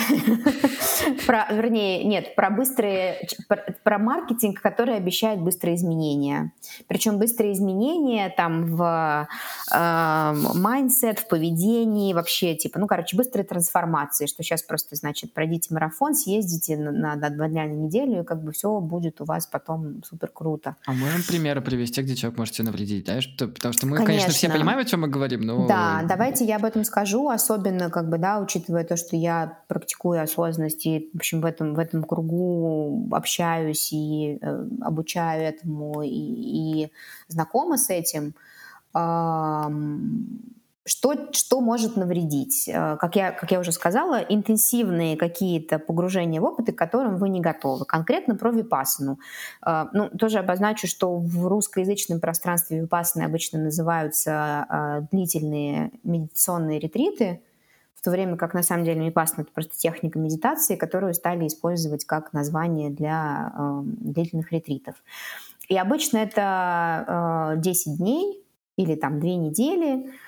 [1.28, 6.51] про, вернее, нет, про быстрые, про, про маркетинг, который обещает быстрые изменения,
[6.88, 9.28] причем быстрые изменения там в
[9.72, 15.74] э, mindset, в поведении, вообще, типа, ну, короче, быстрые трансформации, что сейчас просто, значит, пройдите
[15.74, 19.26] марафон, съездите на, на, на два дня на неделю, и как бы все будет у
[19.26, 20.76] вас потом супер круто.
[20.86, 23.22] А можем примеры привести, где человек может себе навредить, да?
[23.22, 25.68] Что, потому что мы, конечно, конечно все понимаем, о чем мы говорим, но...
[25.68, 30.22] Да, давайте я об этом скажу, особенно, как бы, да, учитывая то, что я практикую
[30.22, 36.10] осознанность и, в общем, в этом, в этом кругу общаюсь и э, обучаю этому и,
[36.10, 36.91] и
[37.28, 38.34] знакома с этим.
[38.95, 39.70] Э,
[40.88, 42.68] что, что может навредить?
[42.68, 47.30] Э, как я, как я уже сказала, интенсивные какие-то погружения в опыты, к которым вы
[47.30, 47.86] не готовы.
[47.86, 49.20] Конкретно про випасану.
[49.66, 57.42] Э, ну, тоже обозначу, что в русскоязычном пространстве випасаны обычно называются э, длительные медитационные ретриты,
[57.94, 62.06] в то время как на самом деле випасана— это просто техника медитации, которую стали использовать
[62.06, 63.52] как название для
[63.84, 64.96] длительных ретритов.
[65.68, 68.42] И обычно это 10 дней
[68.78, 70.12] или там 2 недели—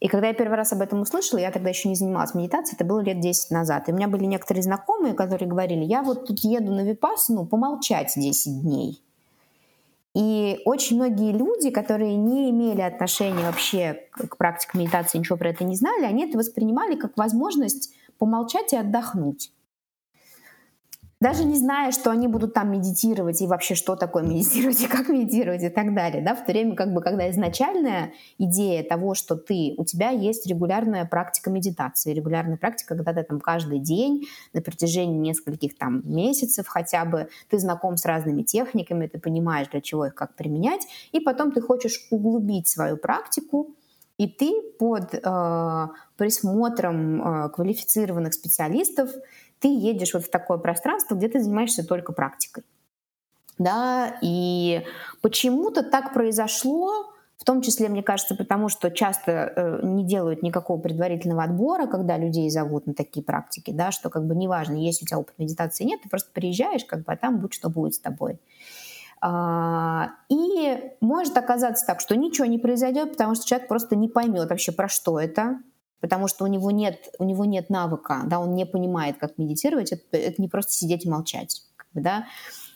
[0.00, 2.84] и когда я первый раз об этом услышала, я тогда еще не занималась медитацией, это
[2.84, 3.88] было лет 10 назад.
[3.88, 8.12] И у меня были некоторые знакомые, которые говорили, я вот тут еду на випассану помолчать
[8.14, 9.02] 10 дней.
[10.14, 15.64] И очень многие люди, которые не имели отношения вообще к практике медитации, ничего про это
[15.64, 19.50] не знали, они это воспринимали как возможность помолчать и отдохнуть
[21.24, 25.08] даже не зная, что они будут там медитировать и вообще что такое медитировать и как
[25.08, 29.34] медитировать и так далее, да, в то время как бы когда изначальная идея того, что
[29.34, 34.60] ты, у тебя есть регулярная практика медитации, регулярная практика, когда ты там каждый день на
[34.60, 40.04] протяжении нескольких там месяцев хотя бы ты знаком с разными техниками, ты понимаешь, для чего
[40.04, 43.74] их как применять, и потом ты хочешь углубить свою практику,
[44.18, 49.10] и ты под э, присмотром э, квалифицированных специалистов
[49.64, 52.64] ты едешь вот в такое пространство, где ты занимаешься только практикой.
[53.56, 54.84] Да, и
[55.22, 60.78] почему-то так произошло, в том числе, мне кажется, потому что часто э, не делают никакого
[60.78, 65.06] предварительного отбора, когда людей зовут на такие практики, да, что как бы неважно, есть у
[65.06, 68.00] тебя опыт медитации, нет, ты просто приезжаешь, как бы, а там будь что будет с
[68.00, 68.38] тобой.
[69.22, 74.50] А, и может оказаться так, что ничего не произойдет, потому что человек просто не поймет
[74.50, 75.60] вообще, про что это,
[76.04, 79.90] потому что у него нет, у него нет навыка, да, он не понимает, как медитировать,
[79.90, 81.62] это, это не просто сидеть и молчать,
[81.94, 82.26] да.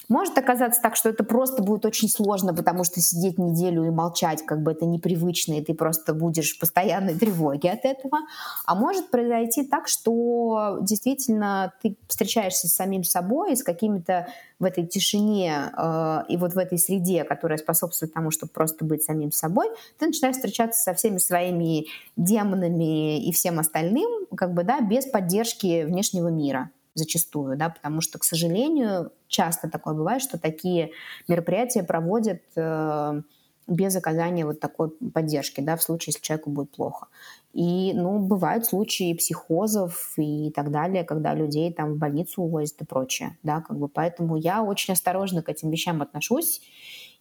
[0.08, 4.44] Может оказаться так, что это просто будет очень сложно, потому что сидеть неделю и молчать,
[4.44, 8.18] как бы это непривычно, и ты просто будешь в постоянной тревоге от этого.
[8.64, 14.28] А может произойти так, что действительно ты встречаешься с самим собой, с какими-то
[14.58, 19.04] в этой тишине э, и вот в этой среде, которая способствует тому, чтобы просто быть
[19.04, 21.86] самим собой, ты начинаешь встречаться со всеми своими
[22.16, 28.18] демонами и всем остальным, как бы, да, без поддержки внешнего мира зачастую, да, потому что,
[28.18, 30.90] к сожалению, часто такое бывает, что такие
[31.28, 33.22] мероприятия проводят э,
[33.68, 37.08] без оказания вот такой поддержки, да, в случае, если человеку будет плохо.
[37.52, 42.84] И, ну, бывают случаи психозов и так далее, когда людей там в больницу увозят и
[42.84, 46.62] прочее, да, как бы, поэтому я очень осторожно к этим вещам отношусь,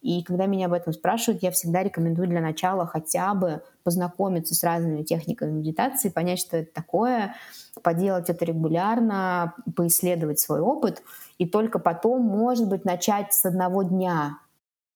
[0.00, 4.62] и когда меня об этом спрашивают, я всегда рекомендую для начала хотя бы познакомиться с
[4.62, 7.34] разными техниками медитации, понять, что это такое,
[7.82, 11.02] поделать это регулярно, поисследовать свой опыт,
[11.38, 14.38] и только потом, может быть, начать с одного дня.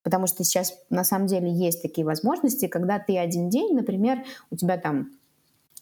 [0.04, 4.56] Потому что сейчас на самом деле есть такие возможности, когда ты один день, например, у
[4.56, 5.10] тебя там,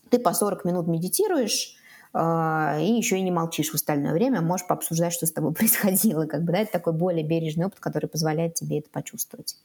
[0.09, 1.77] ты по 40 минут медитируешь,
[2.13, 6.27] и еще и не молчишь в остальное время, можешь пообсуждать, что с тобой происходило.
[6.27, 9.57] Как бы, да, это такой более бережный опыт, который позволяет тебе это почувствовать.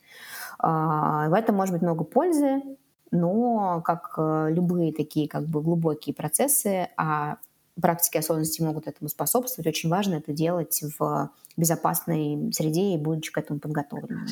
[0.59, 2.61] А, в этом может быть много пользы,
[3.11, 7.37] но как э, любые такие как бы глубокие процессы, а
[7.79, 13.37] практики осознанности могут этому способствовать, очень важно это делать в безопасной среде и будучи к
[13.37, 14.27] этому подготовленным.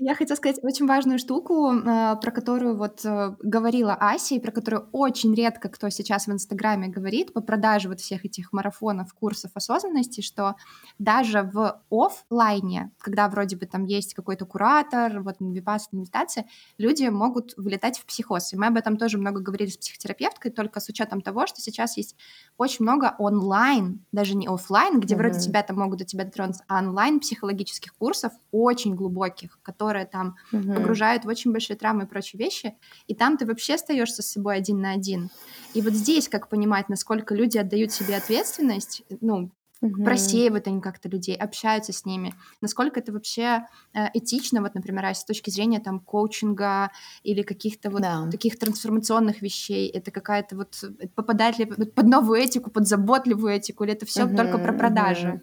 [0.00, 4.50] Я хотела сказать очень важную штуку, э, про которую вот э, говорила Ася, и про
[4.50, 9.52] которую очень редко кто сейчас в Инстаграме говорит по продаже вот всех этих марафонов, курсов
[9.54, 10.56] осознанности, что
[10.98, 17.54] даже в офлайне, когда вроде бы там есть какой-то куратор, вот випассана медитация, люди могут
[17.56, 18.52] вылетать в психоз.
[18.52, 21.96] И мы об этом тоже много говорили с психотерапевткой, только с учетом того, что сейчас
[21.96, 22.16] есть
[22.58, 25.18] очень много онлайн, даже не офлайн, где mm-hmm.
[25.18, 30.06] вроде тебя там могут до тебя дотронуться, а онлайн психологических курсов очень глубоких, которые которые
[30.06, 30.74] там угу.
[30.74, 32.74] погружают в очень большие травмы и прочие вещи,
[33.06, 35.30] и там ты вообще остаешься с собой один на один.
[35.74, 39.50] И вот здесь как понимать, насколько люди отдают себе ответственность, ну,
[39.82, 40.04] угу.
[40.04, 42.32] просеивают они как-то людей, общаются с ними,
[42.62, 46.90] насколько это вообще э, этично, вот, например, с точки зрения там коучинга
[47.22, 48.30] или каких-то вот да.
[48.30, 50.82] таких трансформационных вещей, это какая-то вот
[51.14, 55.42] попадает ли под новую этику, под заботливую этику, или это все угу, только про продажи?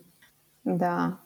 [0.64, 0.78] Угу.
[0.78, 1.20] Да,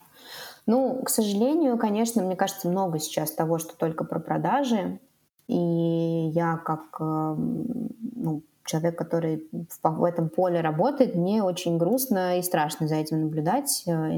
[0.66, 5.00] ну, к сожалению, конечно, мне кажется, много сейчас того, что только про продажи.
[5.48, 9.48] И я как эм, ну, человек, который
[9.84, 14.16] в этом поле работает, мне очень грустно и страшно за этим наблюдать э,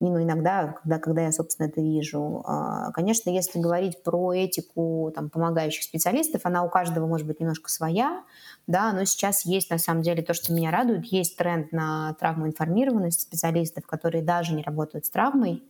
[0.00, 2.42] иногда ну, иногда, когда, когда я, собственно, это вижу.
[2.46, 7.70] А, конечно, если говорить про этику там, помогающих специалистов, она у каждого может быть немножко
[7.70, 8.24] своя,
[8.66, 13.20] да, но сейчас есть, на самом деле, то, что меня радует, есть тренд на травмоинформированность
[13.20, 15.62] специалистов, которые даже не работают с травмой,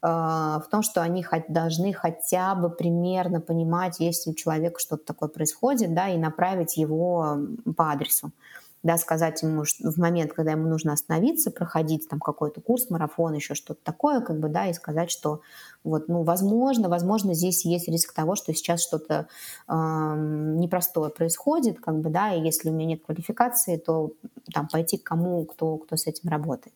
[0.00, 5.28] а, в том, что они должны хотя бы примерно понимать, если у человека что-то такое
[5.28, 7.38] происходит, да, и направить его
[7.76, 8.32] по адресу
[8.82, 13.54] да, сказать ему в момент, когда ему нужно остановиться, проходить там какой-то курс, марафон, еще
[13.54, 15.40] что-то такое, как бы, да, и сказать, что
[15.82, 19.28] вот, ну, возможно, возможно, здесь есть риск того, что сейчас что-то
[19.68, 24.12] э, непростое происходит, как бы, да, и если у меня нет квалификации, то
[24.52, 26.74] там пойти к кому, кто, кто с этим работает.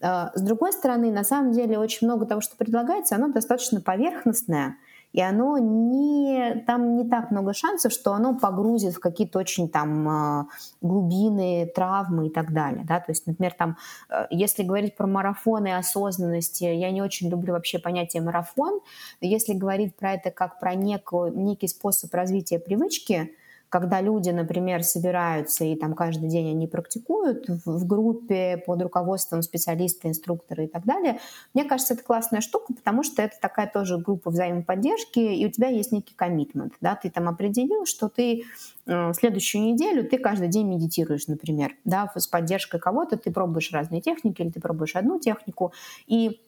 [0.00, 4.76] Э, с другой стороны, на самом деле, очень много того, что предлагается, оно достаточно поверхностное,
[5.16, 10.08] и оно не, там не так много шансов, что оно погрузит в какие-то очень там
[10.08, 10.46] а,
[10.82, 13.78] глубины, травмы и так далее, да, то есть, например, там,
[14.10, 18.80] э, если говорить про марафоны осознанности, я не очень люблю вообще понятие марафон,
[19.22, 23.30] если говорить про это как про некую, некий способ развития привычки,
[23.78, 29.42] когда люди, например, собираются и там каждый день они практикуют в, в группе под руководством
[29.42, 31.18] специалиста, инструктора и так далее,
[31.52, 35.68] мне кажется, это классная штука, потому что это такая тоже группа взаимоподдержки, и у тебя
[35.68, 38.44] есть некий коммитмент, да, ты там определил, что ты
[38.86, 44.00] э, следующую неделю ты каждый день медитируешь, например, да, с поддержкой кого-то, ты пробуешь разные
[44.00, 45.74] техники или ты пробуешь одну технику,
[46.06, 46.40] и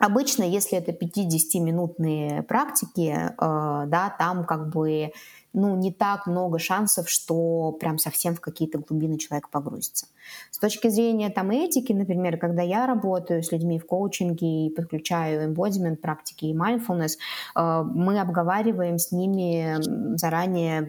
[0.00, 5.10] Обычно, если это 50-минутные практики, э, да, там как бы
[5.52, 10.06] ну, не так много шансов, что прям совсем в какие-то глубины человек погрузится.
[10.50, 15.50] С точки зрения там этики, например, когда я работаю с людьми в коучинге и подключаю
[15.50, 17.16] embodiment практики и mindfulness,
[17.56, 19.76] э, мы обговариваем с ними
[20.16, 20.82] заранее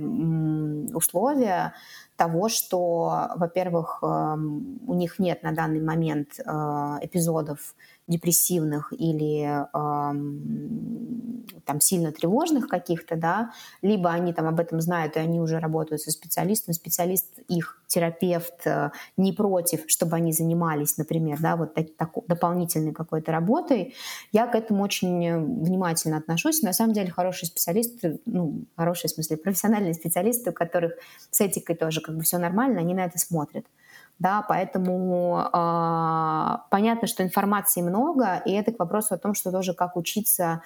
[0.93, 1.73] условия
[2.19, 6.51] того, что, во-первых, эм, у них нет на данный момент э,
[7.01, 7.75] эпизодов
[8.09, 9.65] депрессивных или э,
[11.65, 13.51] там сильно тревожных каких-то, да,
[13.81, 18.65] либо они там об этом знают, и они уже работают со специалистом, специалист их терапевт
[18.65, 23.93] э, не против, чтобы они занимались, например, да, вот так, так, дополнительной какой-то работой,
[24.31, 26.63] я к этому очень внимательно отношусь.
[26.63, 30.93] На самом деле хорошие специалисты, ну, хорошие в смысле профессиональные специалисты, у которых
[31.29, 33.65] с этикой тоже как бы все нормально, они на это смотрят
[34.19, 39.73] да, поэтому э, понятно, что информации много, и это к вопросу о том, что тоже
[39.73, 40.61] как учиться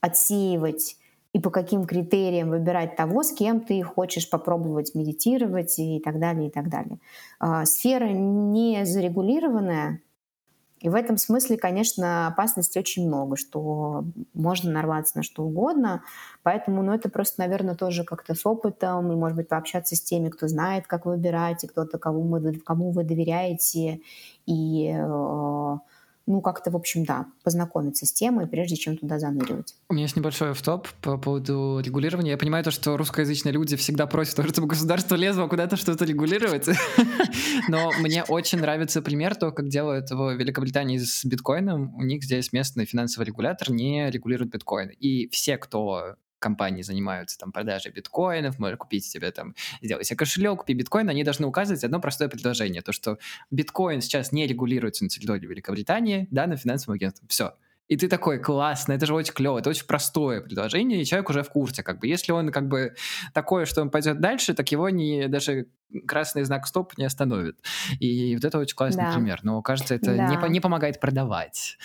[0.00, 0.96] отсеивать
[1.32, 6.48] и по каким критериям выбирать того, с кем ты хочешь попробовать медитировать и так далее,
[6.48, 6.98] и так далее.
[7.40, 10.00] Э, сфера не зарегулированная,
[10.80, 14.04] и в этом смысле, конечно, опасностей очень много, что
[14.34, 16.02] можно нарваться на что угодно.
[16.42, 20.28] Поэтому, ну, это просто, наверное, тоже как-то с опытом, и, может быть, пообщаться с теми,
[20.28, 24.00] кто знает, как выбирать, и кто-то, кому вы, доверяете,
[24.46, 25.76] и э,
[26.26, 29.74] ну, как-то, в общем, да, познакомиться с темой, прежде чем туда заныривать.
[29.88, 32.32] У меня есть небольшой автоп по поводу регулирования.
[32.32, 36.66] Я понимаю то, что русскоязычные люди всегда просят, чтобы государство лезло куда-то что-то регулировать.
[37.68, 41.94] Но мне очень нравится пример то, как делают в Великобритании с биткоином.
[41.94, 44.88] У них здесь местный финансовый регулятор не регулирует биткоин.
[44.88, 50.60] И все, кто компании занимаются там продажей биткоинов, можно купить себе там, сделать себе кошелек,
[50.60, 53.18] купи биткоин, они должны указывать одно простое предложение, то, что
[53.50, 57.26] биткоин сейчас не регулируется на территории Великобритании, да, на финансовом агентстве.
[57.28, 57.54] Все.
[57.88, 61.42] И ты такой, классно, это же очень клево, это очень простое предложение, и человек уже
[61.42, 62.08] в курсе, как бы.
[62.08, 62.94] Если он как бы
[63.32, 65.66] такое, что он пойдет дальше, так его не даже
[66.06, 67.58] красный знак стоп не остановит.
[68.00, 69.12] И вот это очень классный да.
[69.12, 69.40] пример.
[69.42, 70.26] Но кажется, это да.
[70.26, 71.78] не, не помогает продавать.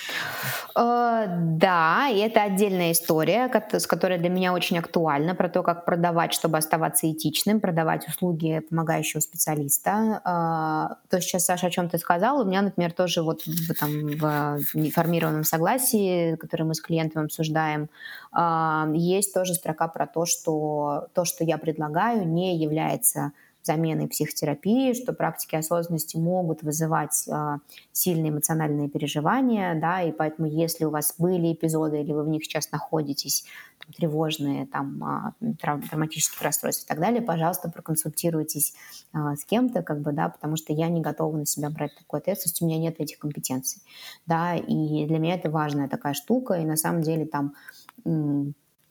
[0.76, 5.86] Э, да, и это отдельная история, с которой для меня очень актуальна, про то, как
[5.86, 10.22] продавать, чтобы оставаться этичным, продавать услуги помогающего специалиста.
[10.26, 13.92] Э, то сейчас, Саша, о чем ты сказал, у меня, например, тоже вот в, там,
[13.92, 17.90] в неформированном согласии сессии, которые мы с клиентом обсуждаем,
[18.32, 23.32] а, есть тоже строка про то, что то, что я предлагаю, не является
[23.64, 27.58] заменой психотерапии, что практики осознанности могут вызывать э,
[27.92, 32.44] сильные эмоциональные переживания, да, и поэтому если у вас были эпизоды или вы в них
[32.44, 33.46] сейчас находитесь,
[33.80, 38.74] там, тревожные, там, э, трав- травматические расстройства и так далее, пожалуйста, проконсультируйтесь
[39.14, 42.20] э, с кем-то, как бы, да, потому что я не готова на себя брать такую
[42.20, 43.82] ответственность, у меня нет этих компетенций,
[44.26, 47.54] да, и для меня это важная такая штука, и на самом деле там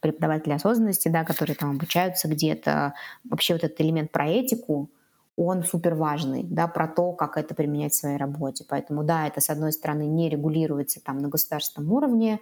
[0.01, 2.93] преподаватели осознанности, да, которые там обучаются где-то.
[3.23, 4.89] Вообще вот этот элемент про этику,
[5.37, 8.65] он супер важный, да, про то, как это применять в своей работе.
[8.67, 12.39] Поэтому, да, это, с одной стороны, не регулируется там на государственном уровне,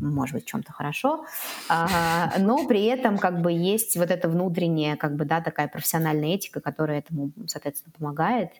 [0.00, 1.26] может быть, в чем-то хорошо,
[1.68, 6.30] а, но при этом как бы есть вот эта внутренняя, как бы, да, такая профессиональная
[6.30, 8.52] этика, которая этому, соответственно, помогает.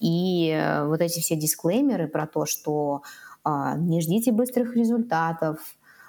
[0.00, 3.02] И э, вот эти все дисклеймеры про то, что
[3.44, 5.58] а, не ждите быстрых результатов,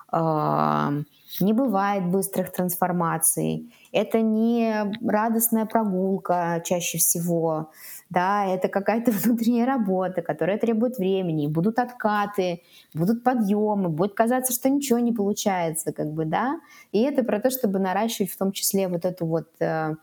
[0.10, 0.94] а,
[1.40, 3.74] не бывает быстрых трансформаций.
[3.92, 7.72] Это не радостная прогулка чаще всего.
[8.10, 11.48] Да, это какая-то внутренняя работа, которая требует времени.
[11.48, 12.62] Будут откаты,
[12.94, 16.60] будут подъемы, будет казаться, что ничего не получается, как бы, да.
[16.92, 19.96] И это про то, чтобы наращивать в том числе вот эту вот э,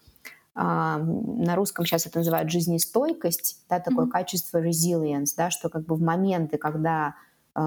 [0.55, 4.11] а, на русском сейчас это называют жизнестойкость, да, такое mm-hmm.
[4.11, 7.15] качество resilience, да, что как бы в моменты, когда
[7.55, 7.61] э,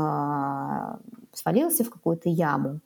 [1.32, 2.82] свалился в какую-то яму,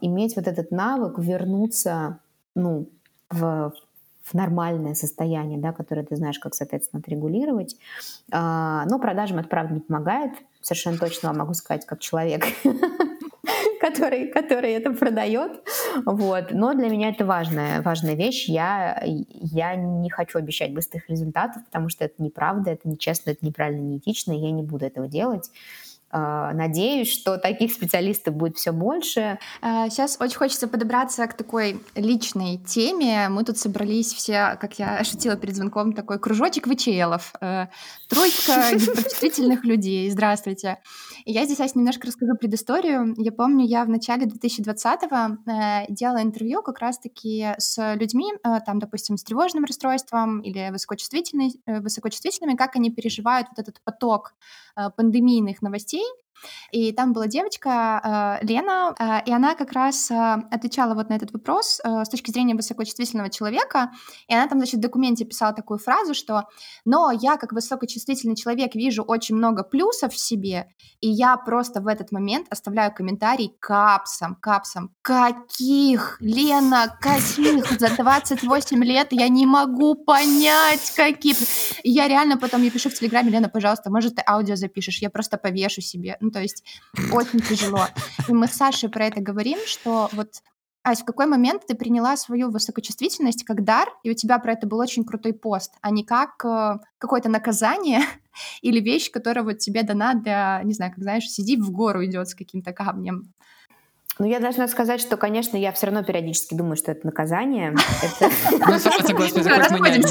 [0.00, 2.18] иметь вот этот навык вернуться
[2.54, 2.88] ну,
[3.30, 3.72] в,
[4.24, 7.76] в нормальное состояние, да, которое ты знаешь, как, соответственно, отрегулировать.
[8.32, 10.32] А, но продажам это, правда, не помогает.
[10.60, 12.44] Совершенно точно вам могу сказать, как человек,
[13.80, 15.62] который, который это продает.
[16.04, 16.50] Вот.
[16.50, 18.48] Но для меня это важная, важная вещь.
[18.48, 23.82] Я, я не хочу обещать быстрых результатов, потому что это неправда, это нечестно, это неправильно,
[23.82, 25.50] неэтично, и я не буду этого делать.
[26.10, 29.38] А, надеюсь, что таких специалистов будет все больше.
[29.60, 33.28] Сейчас а, очень хочется подобраться к такой личной теме.
[33.28, 37.34] Мы тут собрались все, как я шутила перед звонком, такой кружочек ВЧЛов.
[37.40, 37.66] Э,
[38.08, 40.10] тройка гиперчувствительных людей.
[40.10, 40.78] Здравствуйте.
[41.24, 43.14] И я здесь, Ася, немножко расскажу предысторию.
[43.18, 48.78] Я помню, я в начале 2020-го э, делала интервью как раз-таки с людьми, э, там,
[48.78, 54.34] допустим, с тревожным расстройством или высокочувствительными, как они переживают вот этот поток
[54.96, 55.97] пандемийных новостей,
[56.70, 60.14] и там была девочка э, Лена, э, и она как раз э,
[60.50, 63.90] отвечала вот на этот вопрос с точки зрения высокочувствительного человека,
[64.26, 66.44] и она там, значит, в документе писала такую фразу, что
[66.84, 70.68] «но я как высокочувствительный человек вижу очень много плюсов в себе,
[71.00, 78.84] и я просто в этот момент оставляю комментарий капсом, капсом, каких, Лена, каких, за 28
[78.84, 81.34] лет я не могу понять, какие».
[81.82, 85.10] И я реально потом ей пишу в Телеграме, Лена, пожалуйста, может, ты аудио запишешь, я
[85.10, 86.16] просто повешу себе.
[86.28, 86.62] Ну, то есть
[87.10, 87.86] очень тяжело.
[88.28, 90.28] И мы с Сашей про это говорим, что вот
[90.84, 94.66] Ась, в какой момент ты приняла свою высокочувствительность как дар, и у тебя про это
[94.66, 98.00] был очень крутой пост, а не как э, какое-то наказание
[98.62, 102.28] или вещь, которая вот тебе дана для, не знаю, как знаешь, сиди в гору идет
[102.28, 103.32] с каким-то камнем.
[104.18, 107.74] Ну, я должна сказать, что, конечно, я все равно периодически думаю, что это наказание.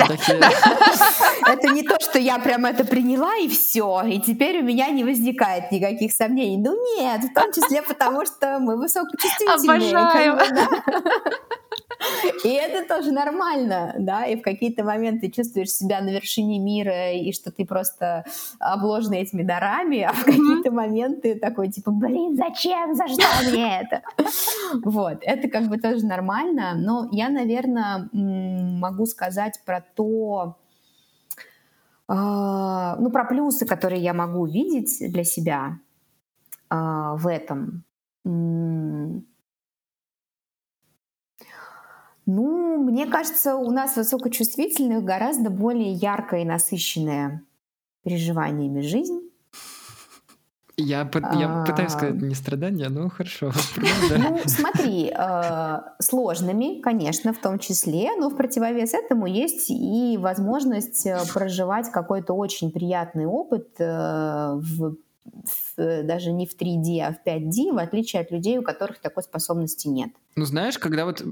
[1.48, 5.04] Это не то, что я прям это приняла и все, и теперь у меня не
[5.04, 6.58] возникает никаких сомнений.
[6.58, 9.96] Ну нет, в том числе потому, что мы высокочувствительные.
[9.96, 10.40] Обожаю.
[12.44, 17.32] И это тоже нормально, да, и в какие-то моменты чувствуешь себя на вершине мира, и
[17.32, 18.26] что ты просто
[18.60, 24.02] обложен этими дарами, а в какие-то моменты такой, типа, блин, зачем, за что мне это?
[24.84, 30.58] Вот, это как бы тоже нормально, но я, наверное, могу сказать про то,
[32.08, 35.80] а, ну, про плюсы, которые я могу видеть для себя
[36.70, 37.84] а, в этом.
[42.28, 47.42] Ну, мне кажется, у нас высокочувствительных гораздо более яркая и насыщенная
[48.04, 49.22] переживаниями жизнь.
[50.76, 53.52] Я, я пытаюсь сказать не страдания, но хорошо.
[54.10, 61.08] Ну, смотри, э, сложными, конечно, в том числе, но в противовес этому есть и возможность
[61.08, 64.98] э, проживать какой-то очень приятный опыт э, в
[65.78, 69.24] в, даже не в 3D, а в 5D, в отличие от людей, у которых такой
[69.24, 70.10] способности нет.
[70.36, 71.24] Ну, знаешь, когда вот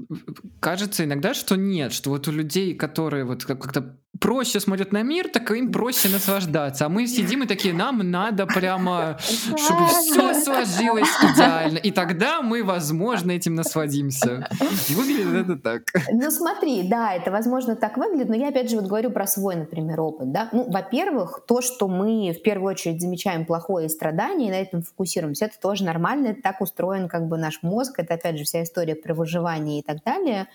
[0.60, 5.28] кажется иногда, что нет, что вот у людей, которые вот как-то проще смотрят на мир,
[5.28, 6.86] так им проще наслаждаться.
[6.86, 11.78] А мы сидим и такие, нам надо прямо, чтобы все сложилось идеально.
[11.78, 14.48] И тогда мы, возможно, этим насладимся.
[14.90, 15.82] Выглядит это так.
[16.12, 19.56] Ну смотри, да, это возможно так выглядит, но я опять же вот говорю про свой,
[19.56, 20.32] например, опыт.
[20.32, 20.48] Да?
[20.52, 24.82] Ну, во-первых, то, что мы в первую очередь замечаем плохое и страдание, и на этом
[24.82, 28.62] фокусируемся, это тоже нормально, это так устроен как бы наш мозг, это опять же вся
[28.62, 30.48] история про выживание и так далее.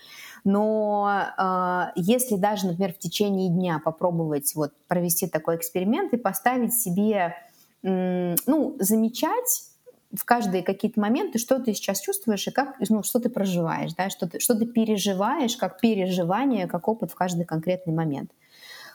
[0.44, 6.74] Но э, если даже, например, в течение дня попробовать вот провести такой эксперимент и поставить
[6.74, 7.34] себе,
[7.82, 9.72] э, ну, замечать
[10.12, 14.10] в каждые какие-то моменты, что ты сейчас чувствуешь и как, ну, что ты проживаешь, да,
[14.10, 18.30] что ты, что ты переживаешь, как переживание, как опыт в каждый конкретный момент.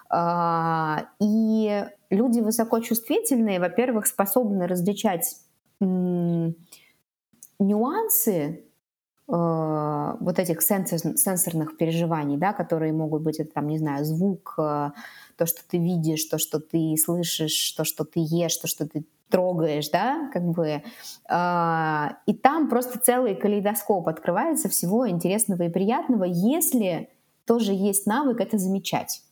[0.09, 5.37] А, и люди высокочувствительные, во-первых, способны различать
[7.59, 8.66] нюансы
[9.27, 14.91] вот этих сенсор, сенсорных переживаний, да, которые могут быть, это, там, не знаю, звук, э,
[15.35, 19.05] то, что ты видишь, то, что ты слышишь, то, что ты ешь, то, что ты
[19.29, 20.81] трогаешь, да, как бы.
[21.29, 27.09] Э, и там просто целый калейдоскоп открывается всего интересного и приятного, если
[27.45, 29.23] тоже есть навык это замечать.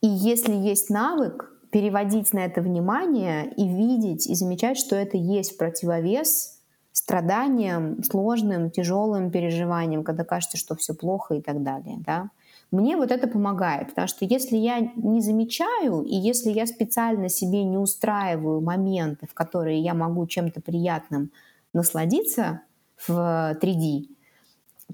[0.00, 5.58] И если есть навык переводить на это внимание и видеть, и замечать, что это есть
[5.58, 6.60] противовес
[7.04, 11.98] страданием, сложным, тяжелым переживанием, когда кажется, что все плохо и так далее.
[11.98, 12.30] Да?
[12.70, 17.62] Мне вот это помогает, потому что если я не замечаю, и если я специально себе
[17.62, 21.30] не устраиваю моменты, в которые я могу чем-то приятным
[21.74, 22.62] насладиться
[23.06, 23.12] в
[23.60, 24.06] 3D,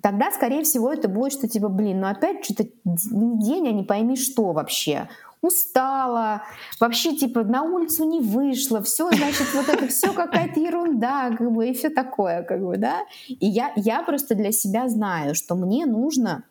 [0.03, 4.17] тогда, скорее всего, это будет, что типа, блин, ну опять что-то день, а не пойми
[4.17, 5.09] что вообще
[5.43, 6.43] устала,
[6.79, 11.69] вообще типа на улицу не вышла, все, значит, вот это все какая-то ерунда, как бы,
[11.69, 13.01] и все такое, как бы, да.
[13.29, 16.45] И я, я просто для себя знаю, что мне нужно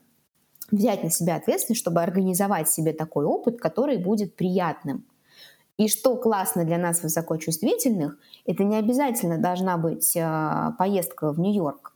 [0.72, 5.06] взять на себя ответственность, чтобы организовать себе такой опыт, который будет приятным.
[5.78, 11.89] И что классно для нас высокочувствительных, это не обязательно должна быть э, поездка в Нью-Йорк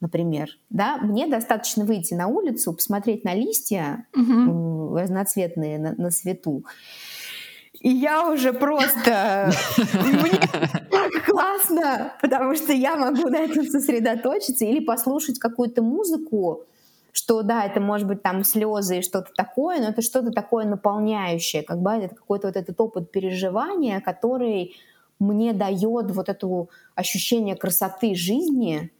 [0.00, 4.96] например, да, мне достаточно выйти на улицу, посмотреть на листья угу.
[4.96, 6.64] разноцветные на, на свету,
[7.80, 9.50] и я уже просто...
[9.92, 10.40] Мне
[11.24, 16.64] классно, потому что я могу на этом сосредоточиться или послушать какую-то музыку,
[17.12, 21.62] что да, это может быть там слезы и что-то такое, но это что-то такое наполняющее,
[21.62, 24.74] как бы это какой-то вот этот опыт переживания, который
[25.18, 28.90] мне дает вот это ощущение красоты жизни,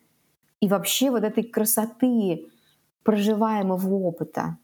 [0.66, 2.50] и вообще вот этой красоты
[3.04, 4.58] проживаемого опыта.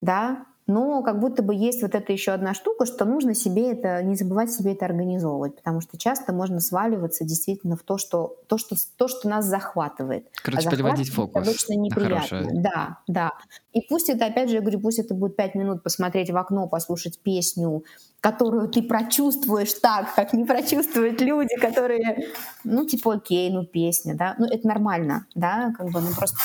[0.00, 0.46] Да?
[0.66, 4.16] Но как будто бы есть вот эта еще одна штука, что нужно себе это, не
[4.16, 8.74] забывать себе это организовывать, потому что часто можно сваливаться действительно в то, что, то, что,
[8.96, 10.26] то, что нас захватывает.
[10.42, 11.42] Короче, а переводить фокус.
[11.42, 12.48] Обычно неприятно.
[12.52, 13.32] Да, да.
[13.74, 16.66] И пусть это, опять же, я говорю, пусть это будет пять минут посмотреть в окно,
[16.66, 17.84] послушать песню,
[18.20, 22.30] которую ты прочувствуешь так, как не прочувствуют люди, которые,
[22.64, 26.38] ну, типа, окей, ну, песня, да, ну, это нормально, да, как бы, ну, просто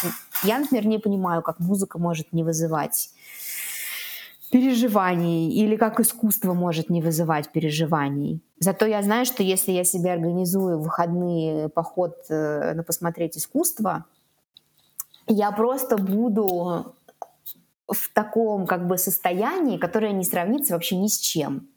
[0.43, 3.11] я, например, не понимаю, как музыка может не вызывать
[4.51, 8.41] переживаний или как искусство может не вызывать переживаний.
[8.59, 14.05] Зато я знаю, что если я себе организую выходный поход э, на посмотреть искусство,
[15.27, 16.95] я просто буду
[17.87, 21.67] в таком как бы состоянии, которое не сравнится вообще ни с чем.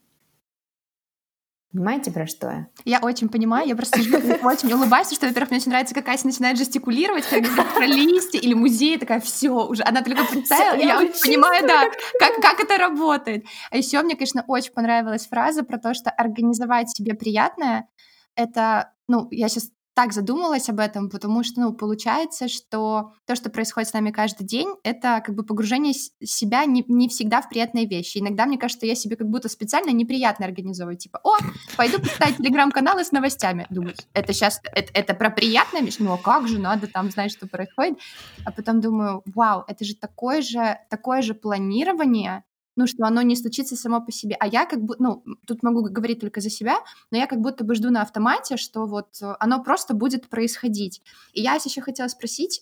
[1.72, 2.66] Понимаете, про что я?
[2.84, 3.98] Я очень понимаю, я просто
[4.42, 8.52] очень улыбаюсь, что, во-первых, мне очень нравится, как Ася начинает жестикулировать, как про листья или
[8.52, 13.46] музей, такая, все уже, она только представила, я, я понимаю, да, как, как это работает.
[13.70, 17.88] А еще мне, конечно, очень понравилась фраза про то, что организовать себе приятное,
[18.34, 23.50] это, ну, я сейчас так задумалась об этом, потому что, ну, получается, что то, что
[23.50, 27.86] происходит с нами каждый день, это как бы погружение себя не, не всегда в приятные
[27.86, 28.18] вещи.
[28.18, 30.96] Иногда, мне кажется, я себе как будто специально неприятно организовываю.
[30.96, 31.36] Типа, о,
[31.76, 33.66] пойду почитать телеграм-каналы с новостями.
[33.68, 35.86] Думаю, это сейчас, это, это про приятное?
[35.98, 37.98] Ну, а как же, надо там знать, что происходит.
[38.44, 42.44] А потом думаю, вау, это же такое же, такое же планирование,
[42.76, 44.36] ну, что оно не случится само по себе.
[44.40, 46.76] А я как бы, ну, тут могу говорить только за себя,
[47.10, 51.02] но я как будто бы жду на автомате, что вот э, оно просто будет происходить.
[51.34, 52.60] И я еще хотела спросить,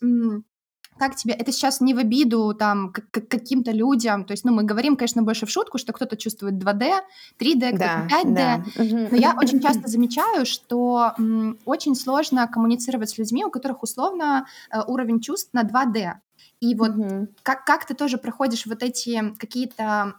[0.99, 4.53] как тебе, это сейчас не в обиду там к- к- каким-то людям, то есть, ну,
[4.53, 6.91] мы говорим, конечно, больше в шутку, что кто-то чувствует 2D,
[7.39, 8.65] 3D, кто-то 5D, да.
[9.11, 14.47] но я очень часто замечаю, что м, очень сложно коммуницировать с людьми, у которых условно
[14.71, 16.15] э, уровень чувств на 2D.
[16.61, 17.29] И вот Мгм.
[17.43, 20.15] как, как ты тоже проходишь вот эти какие-то,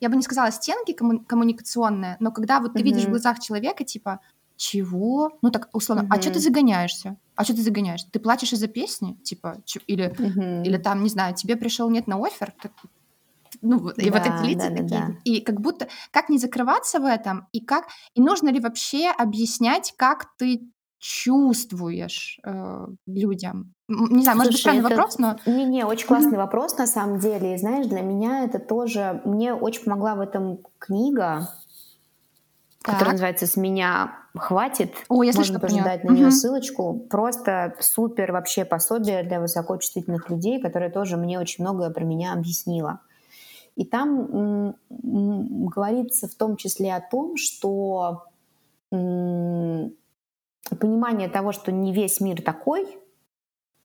[0.00, 3.84] я бы не сказала стенки комму- коммуникационные, но когда вот ты видишь в глазах человека,
[3.84, 4.20] типа,
[4.56, 5.38] чего?
[5.42, 7.16] Ну так условно, а что ты загоняешься?
[7.34, 8.08] А что ты загоняешься?
[8.10, 9.14] Ты плачешь из-за песни?
[9.22, 10.62] Типа, чё- или, Мгм.
[10.62, 12.54] или там, не знаю, тебе пришел нет на офер?
[12.62, 12.72] Так,
[13.60, 15.00] ну, вот- и вот Да, эти лица да, да, такие.
[15.00, 15.14] да.
[15.24, 19.92] И как будто, как не закрываться в этом, и как, и нужно ли вообще объяснять,
[19.98, 20.70] как ты
[21.06, 23.72] чувствуешь э, людям?
[23.88, 25.36] Не знаю, может быть, Слушай, странный это- вопрос, но...
[25.46, 27.54] Не-не, очень классный вопрос на самом деле.
[27.54, 29.20] И знаешь, для меня это тоже...
[29.24, 31.48] Мне очень помогла в этом книга,
[32.82, 33.12] которая Так.
[33.12, 34.92] называется «С меня хватит».
[35.08, 35.60] О, я Можно слышала неё.
[35.60, 36.32] пожидать на нее Мгм.
[36.32, 36.94] ссылочку.
[37.08, 42.98] Просто супер вообще пособие для высокочувствительных людей, которое тоже мне очень многое про меня объяснило.
[43.76, 48.24] И там говорится в том числе о том, что
[50.74, 52.98] понимание того, что не весь мир такой,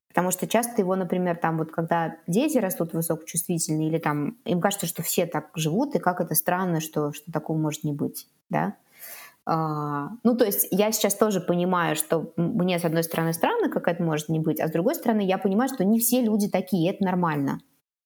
[0.08, 4.86] потому что часто его, например, там вот когда дети растут высокочувствительные, или там им кажется,
[4.86, 8.76] что все так живут, и как это странно, что, что такого может не быть, да.
[9.44, 13.88] А, ну, то есть я сейчас тоже понимаю, что мне, с одной стороны, странно, как
[13.88, 16.92] это может не быть, а с другой стороны, я понимаю, что не все люди такие,
[16.92, 17.60] это нормально,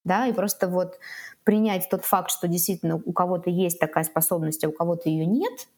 [0.04, 0.98] да, и просто вот
[1.44, 5.68] принять тот факт, что действительно у кого-то есть такая способность, а у кого-то ее нет,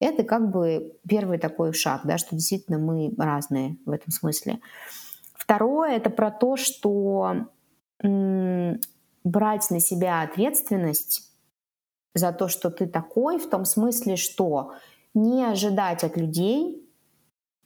[0.00, 4.60] это как бы первый такой шаг, да, что действительно мы разные в этом смысле.
[5.34, 7.48] Второе это про то, что
[8.00, 11.32] брать на себя ответственность
[12.14, 14.74] за то, что ты такой, в том смысле, что
[15.14, 16.82] не ожидать от людей,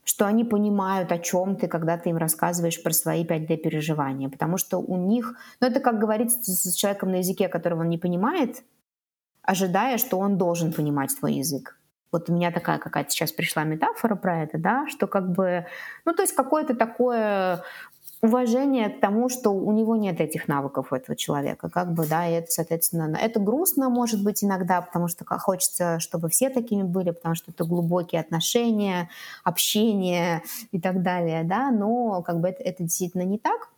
[0.04, 4.28] что они понимают, о чем ты, когда ты им рассказываешь про свои 5D переживания.
[4.28, 7.98] Потому что у них, ну это как говорить с человеком на языке, которого он не
[7.98, 8.62] понимает,
[9.42, 11.79] ожидая, что он должен понимать твой язык.
[12.12, 15.66] Вот у меня такая какая-то сейчас пришла метафора про это, да, что как бы,
[16.04, 17.62] ну то есть какое-то такое
[18.22, 22.28] уважение к тому, что у него нет этих навыков у этого человека, как бы, да,
[22.28, 27.10] и это, соответственно, это грустно, может быть, иногда, потому что хочется, чтобы все такими были,
[27.12, 29.08] потому что это глубокие отношения,
[29.44, 33.70] общение и так далее, да, но как бы это, это действительно не так.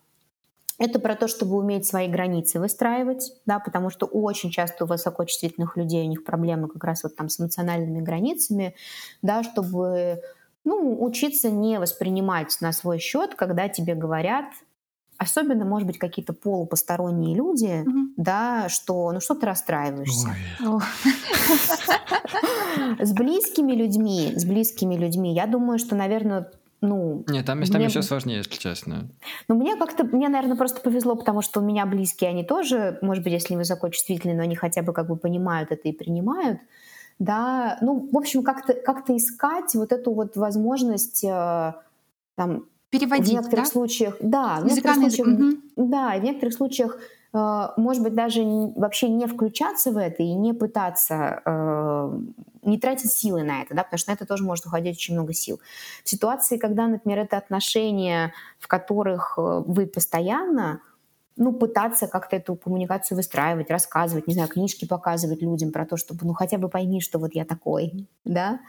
[0.82, 5.76] Это про то, чтобы уметь свои границы выстраивать, да, потому что очень часто у высокочувствительных
[5.76, 8.74] людей у них проблемы как раз вот там с эмоциональными границами,
[9.22, 10.20] да, чтобы
[10.64, 14.46] ну, учиться не воспринимать на свой счет, когда тебе говорят,
[15.18, 18.14] особенно, может быть, какие-то полупосторонние люди, Мгм.
[18.16, 20.34] да, что, ну что ты расстраиваешься.
[22.98, 26.50] С близкими людьми, с близкими людьми, я думаю, что, наверное,
[26.82, 29.08] ну, Нет, там местами Мне- еще сложнее, если честно.
[29.48, 33.24] Ну, мне как-то, мне, наверное, просто повезло, потому что у меня близкие, они тоже, может
[33.24, 36.58] быть, если не высокочувствительные, но они хотя бы как бы понимают это и принимают,
[37.18, 41.72] да, ну, в общем, как-то как искать вот эту вот возможность э,
[42.34, 43.70] там в Переводить, некоторых да?
[43.70, 45.62] случаях, да, в некоторых случаях, Мгм.
[45.76, 46.98] да, в некоторых случаях,
[47.32, 52.18] может быть, даже вообще не включаться в это и не пытаться, э,
[52.62, 55.32] не тратить силы на это, да, потому что на это тоже может уходить очень много
[55.32, 55.58] сил.
[56.04, 60.80] В ситуации, когда, например, это отношения, в которых э, вы постоянно,
[61.36, 66.26] ну, пытаться как-то эту коммуникацию выстраивать, рассказывать, не знаю, книжки показывать людям про то, чтобы,
[66.26, 68.60] ну, хотя бы пойми, что вот я такой, да,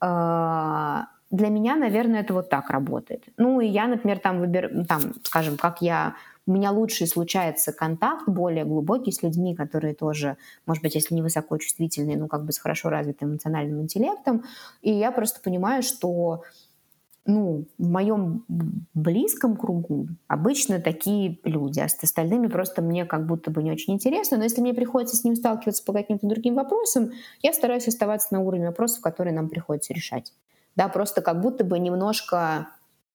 [0.00, 3.24] А, для меня, наверное, это вот так работает.
[3.38, 6.14] Ну, и я, например, там выбираю, там, скажем, как я
[6.46, 10.36] у меня лучше случается контакт более глубокий с людьми, которые тоже,
[10.66, 14.44] может быть, если не высокочувствительные, ну, как бы с хорошо развитым эмоциональным интеллектом.
[14.80, 16.42] И я просто понимаю, что
[17.24, 18.44] ну, в моем
[18.94, 23.94] близком кругу обычно такие люди, а с остальными просто мне как будто бы не очень
[23.94, 24.38] интересно.
[24.38, 28.40] Но если мне приходится с ним сталкиваться по каким-то другим вопросам, я стараюсь оставаться на
[28.40, 30.32] уровне вопросов, которые нам приходится решать.
[30.74, 32.70] Да, просто как будто бы немножко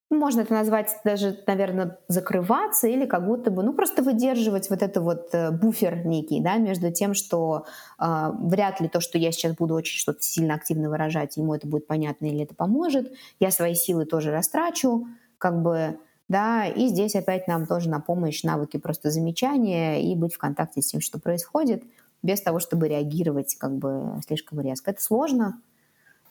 [0.09, 5.01] можно это назвать даже, наверное, закрываться или как будто бы, ну, просто выдерживать вот это
[5.01, 7.65] вот э, буфер некий, да, между тем, что
[7.99, 11.67] э, вряд ли то, что я сейчас буду очень что-то сильно активно выражать, ему это
[11.67, 15.99] будет понятно или это поможет, я свои силы тоже растрачу, как бы,
[16.29, 20.81] да, и здесь опять нам тоже на помощь навыки просто замечания и быть в контакте
[20.81, 21.83] с тем, что происходит,
[22.23, 24.91] без того, чтобы реагировать как бы слишком резко.
[24.91, 25.61] Это сложно,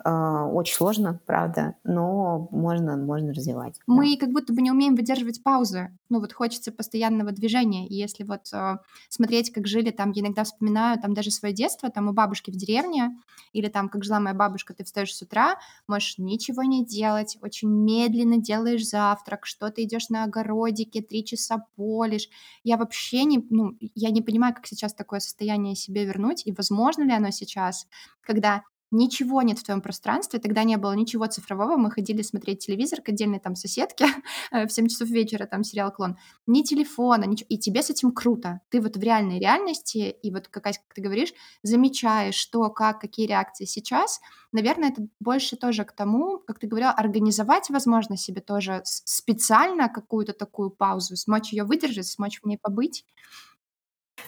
[0.09, 3.80] очень сложно, правда, но можно, можно развивать.
[3.86, 4.20] Мы да.
[4.20, 5.90] как будто бы не умеем выдерживать паузы.
[6.09, 7.88] Ну вот хочется постоянного движения.
[7.88, 8.76] И если вот э,
[9.09, 12.57] смотреть, как жили там, я иногда вспоминаю там даже свое детство, там у бабушки в
[12.57, 13.16] деревне,
[13.52, 15.57] или там, как жила моя бабушка, ты встаешь с утра,
[15.88, 22.28] можешь ничего не делать, очень медленно делаешь завтрак, что-то идешь на огородике, три часа полишь.
[22.62, 27.02] Я вообще не, ну, я не понимаю, как сейчас такое состояние себе вернуть, и возможно
[27.02, 27.88] ли оно сейчас,
[28.20, 33.01] когда ничего нет в твоем пространстве, тогда не было ничего цифрового, мы ходили смотреть телевизор
[33.01, 34.07] к отдельной там соседке
[34.53, 36.16] в 7 часов вечера, там сериал «Клон»,
[36.47, 40.49] ни телефона, ничего, и тебе с этим круто, ты вот в реальной реальности, и вот
[40.49, 41.32] как, как ты говоришь,
[41.62, 44.20] замечаешь, что, как, какие реакции сейчас,
[44.53, 50.32] наверное, это больше тоже к тому, как ты говорила, организовать, возможно, себе тоже специально какую-то
[50.32, 53.05] такую паузу, смочь ее выдержать, смочь в ней побыть,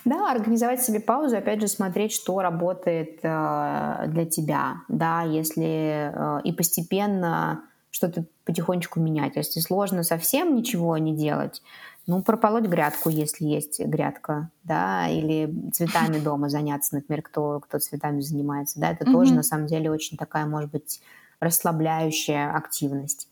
[0.04, 6.40] да, организовать себе паузу, опять же, смотреть, что работает э, для тебя, да, если э,
[6.44, 9.36] и постепенно что-то потихонечку менять.
[9.36, 11.62] Если сложно совсем ничего не делать,
[12.06, 18.20] ну, прополоть грядку, если есть грядка, да, или цветами дома заняться, например, кто, кто цветами
[18.20, 19.12] занимается, да, это mm-hmm.
[19.12, 21.02] тоже, на самом деле, очень такая, может быть,
[21.40, 23.27] расслабляющая активность,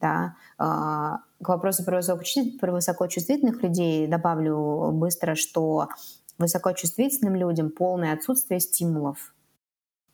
[0.00, 0.36] да.
[0.58, 2.00] Э, к вопросу про,
[2.60, 5.88] про высокочувствительных людей добавлю быстро, что
[6.38, 9.34] высокочувствительным людям полное отсутствие стимулов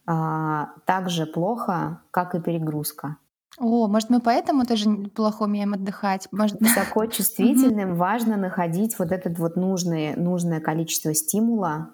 [0.07, 3.17] а, так же плохо, как и перегрузка.
[3.59, 6.29] О, может, мы поэтому тоже плохо умеем отдыхать?
[6.31, 6.61] Может...
[6.61, 11.91] Высокочувствительным важно находить вот это вот нужное, нужное количество стимула,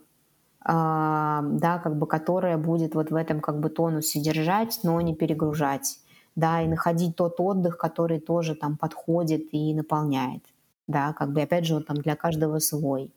[0.65, 5.15] а, да, как бы, которое будет вот в этом как бы тонусе держать, но не
[5.15, 5.99] перегружать
[6.37, 10.43] да, и находить тот отдых, который тоже там подходит и наполняет,
[10.87, 13.13] да, как бы опять же он там для каждого свой.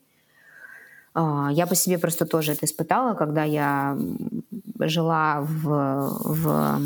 [1.14, 3.96] А, я по себе просто тоже это испытала, когда я
[4.78, 6.80] жила в, в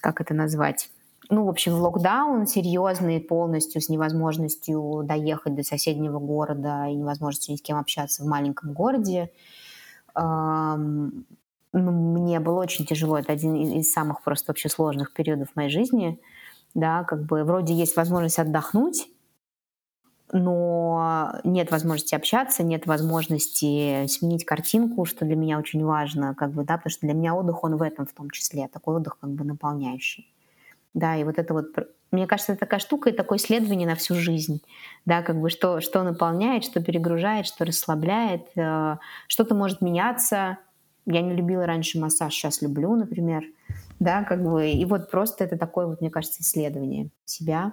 [0.00, 0.90] как это назвать,
[1.28, 7.52] ну, в общем, в локдаун серьезный полностью с невозможностью доехать до соседнего города и невозможностью
[7.52, 9.30] ни с кем общаться в маленьком городе
[11.72, 13.18] мне было очень тяжело.
[13.18, 16.20] Это один из самых просто вообще сложных периодов моей жизни.
[16.74, 19.08] Да, как бы вроде есть возможность отдохнуть,
[20.32, 26.64] но нет возможности общаться, нет возможности сменить картинку, что для меня очень важно, как бы,
[26.64, 29.30] да, потому что для меня отдых, он в этом в том числе, такой отдых как
[29.30, 30.32] бы наполняющий.
[30.94, 31.66] Да, и вот это вот,
[32.10, 34.62] мне кажется, это такая штука и такое исследование на всю жизнь,
[35.06, 38.96] да, как бы что, что наполняет, что перегружает, что расслабляет, э,
[39.28, 40.58] что-то может меняться,
[41.08, 43.44] я не любила раньше массаж, сейчас люблю, например.
[43.98, 44.70] Да, как бы.
[44.70, 47.72] И вот просто это такое вот, мне кажется, исследование себя.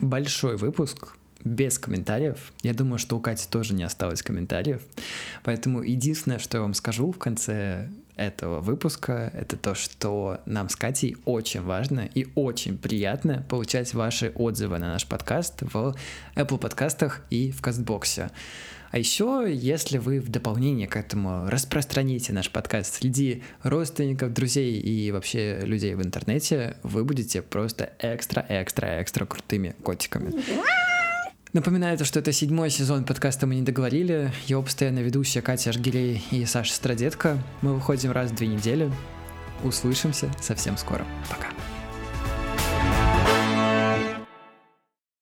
[0.00, 2.52] Большой выпуск без комментариев.
[2.62, 4.82] Я думаю, что у Кати тоже не осталось комментариев.
[5.44, 10.76] Поэтому единственное, что я вам скажу в конце этого выпуска, это то, что нам с
[10.76, 15.94] Катей очень важно и очень приятно получать ваши отзывы на наш подкаст в
[16.34, 18.30] Apple подкастах и в Кастбоксе.
[18.90, 25.10] А еще, если вы в дополнение к этому распространите наш подкаст среди родственников, друзей и
[25.12, 30.32] вообще людей в интернете, вы будете просто экстра-экстра-экстра крутыми котиками.
[31.52, 34.32] Напоминаю, что это седьмой сезон подкаста «Мы не договорили».
[34.46, 37.38] Его постоянно ведущая Катя Аргелей и Саша Страдетка.
[37.62, 38.90] Мы выходим раз в две недели.
[39.64, 41.06] Услышимся совсем скоро.
[41.30, 41.48] Пока.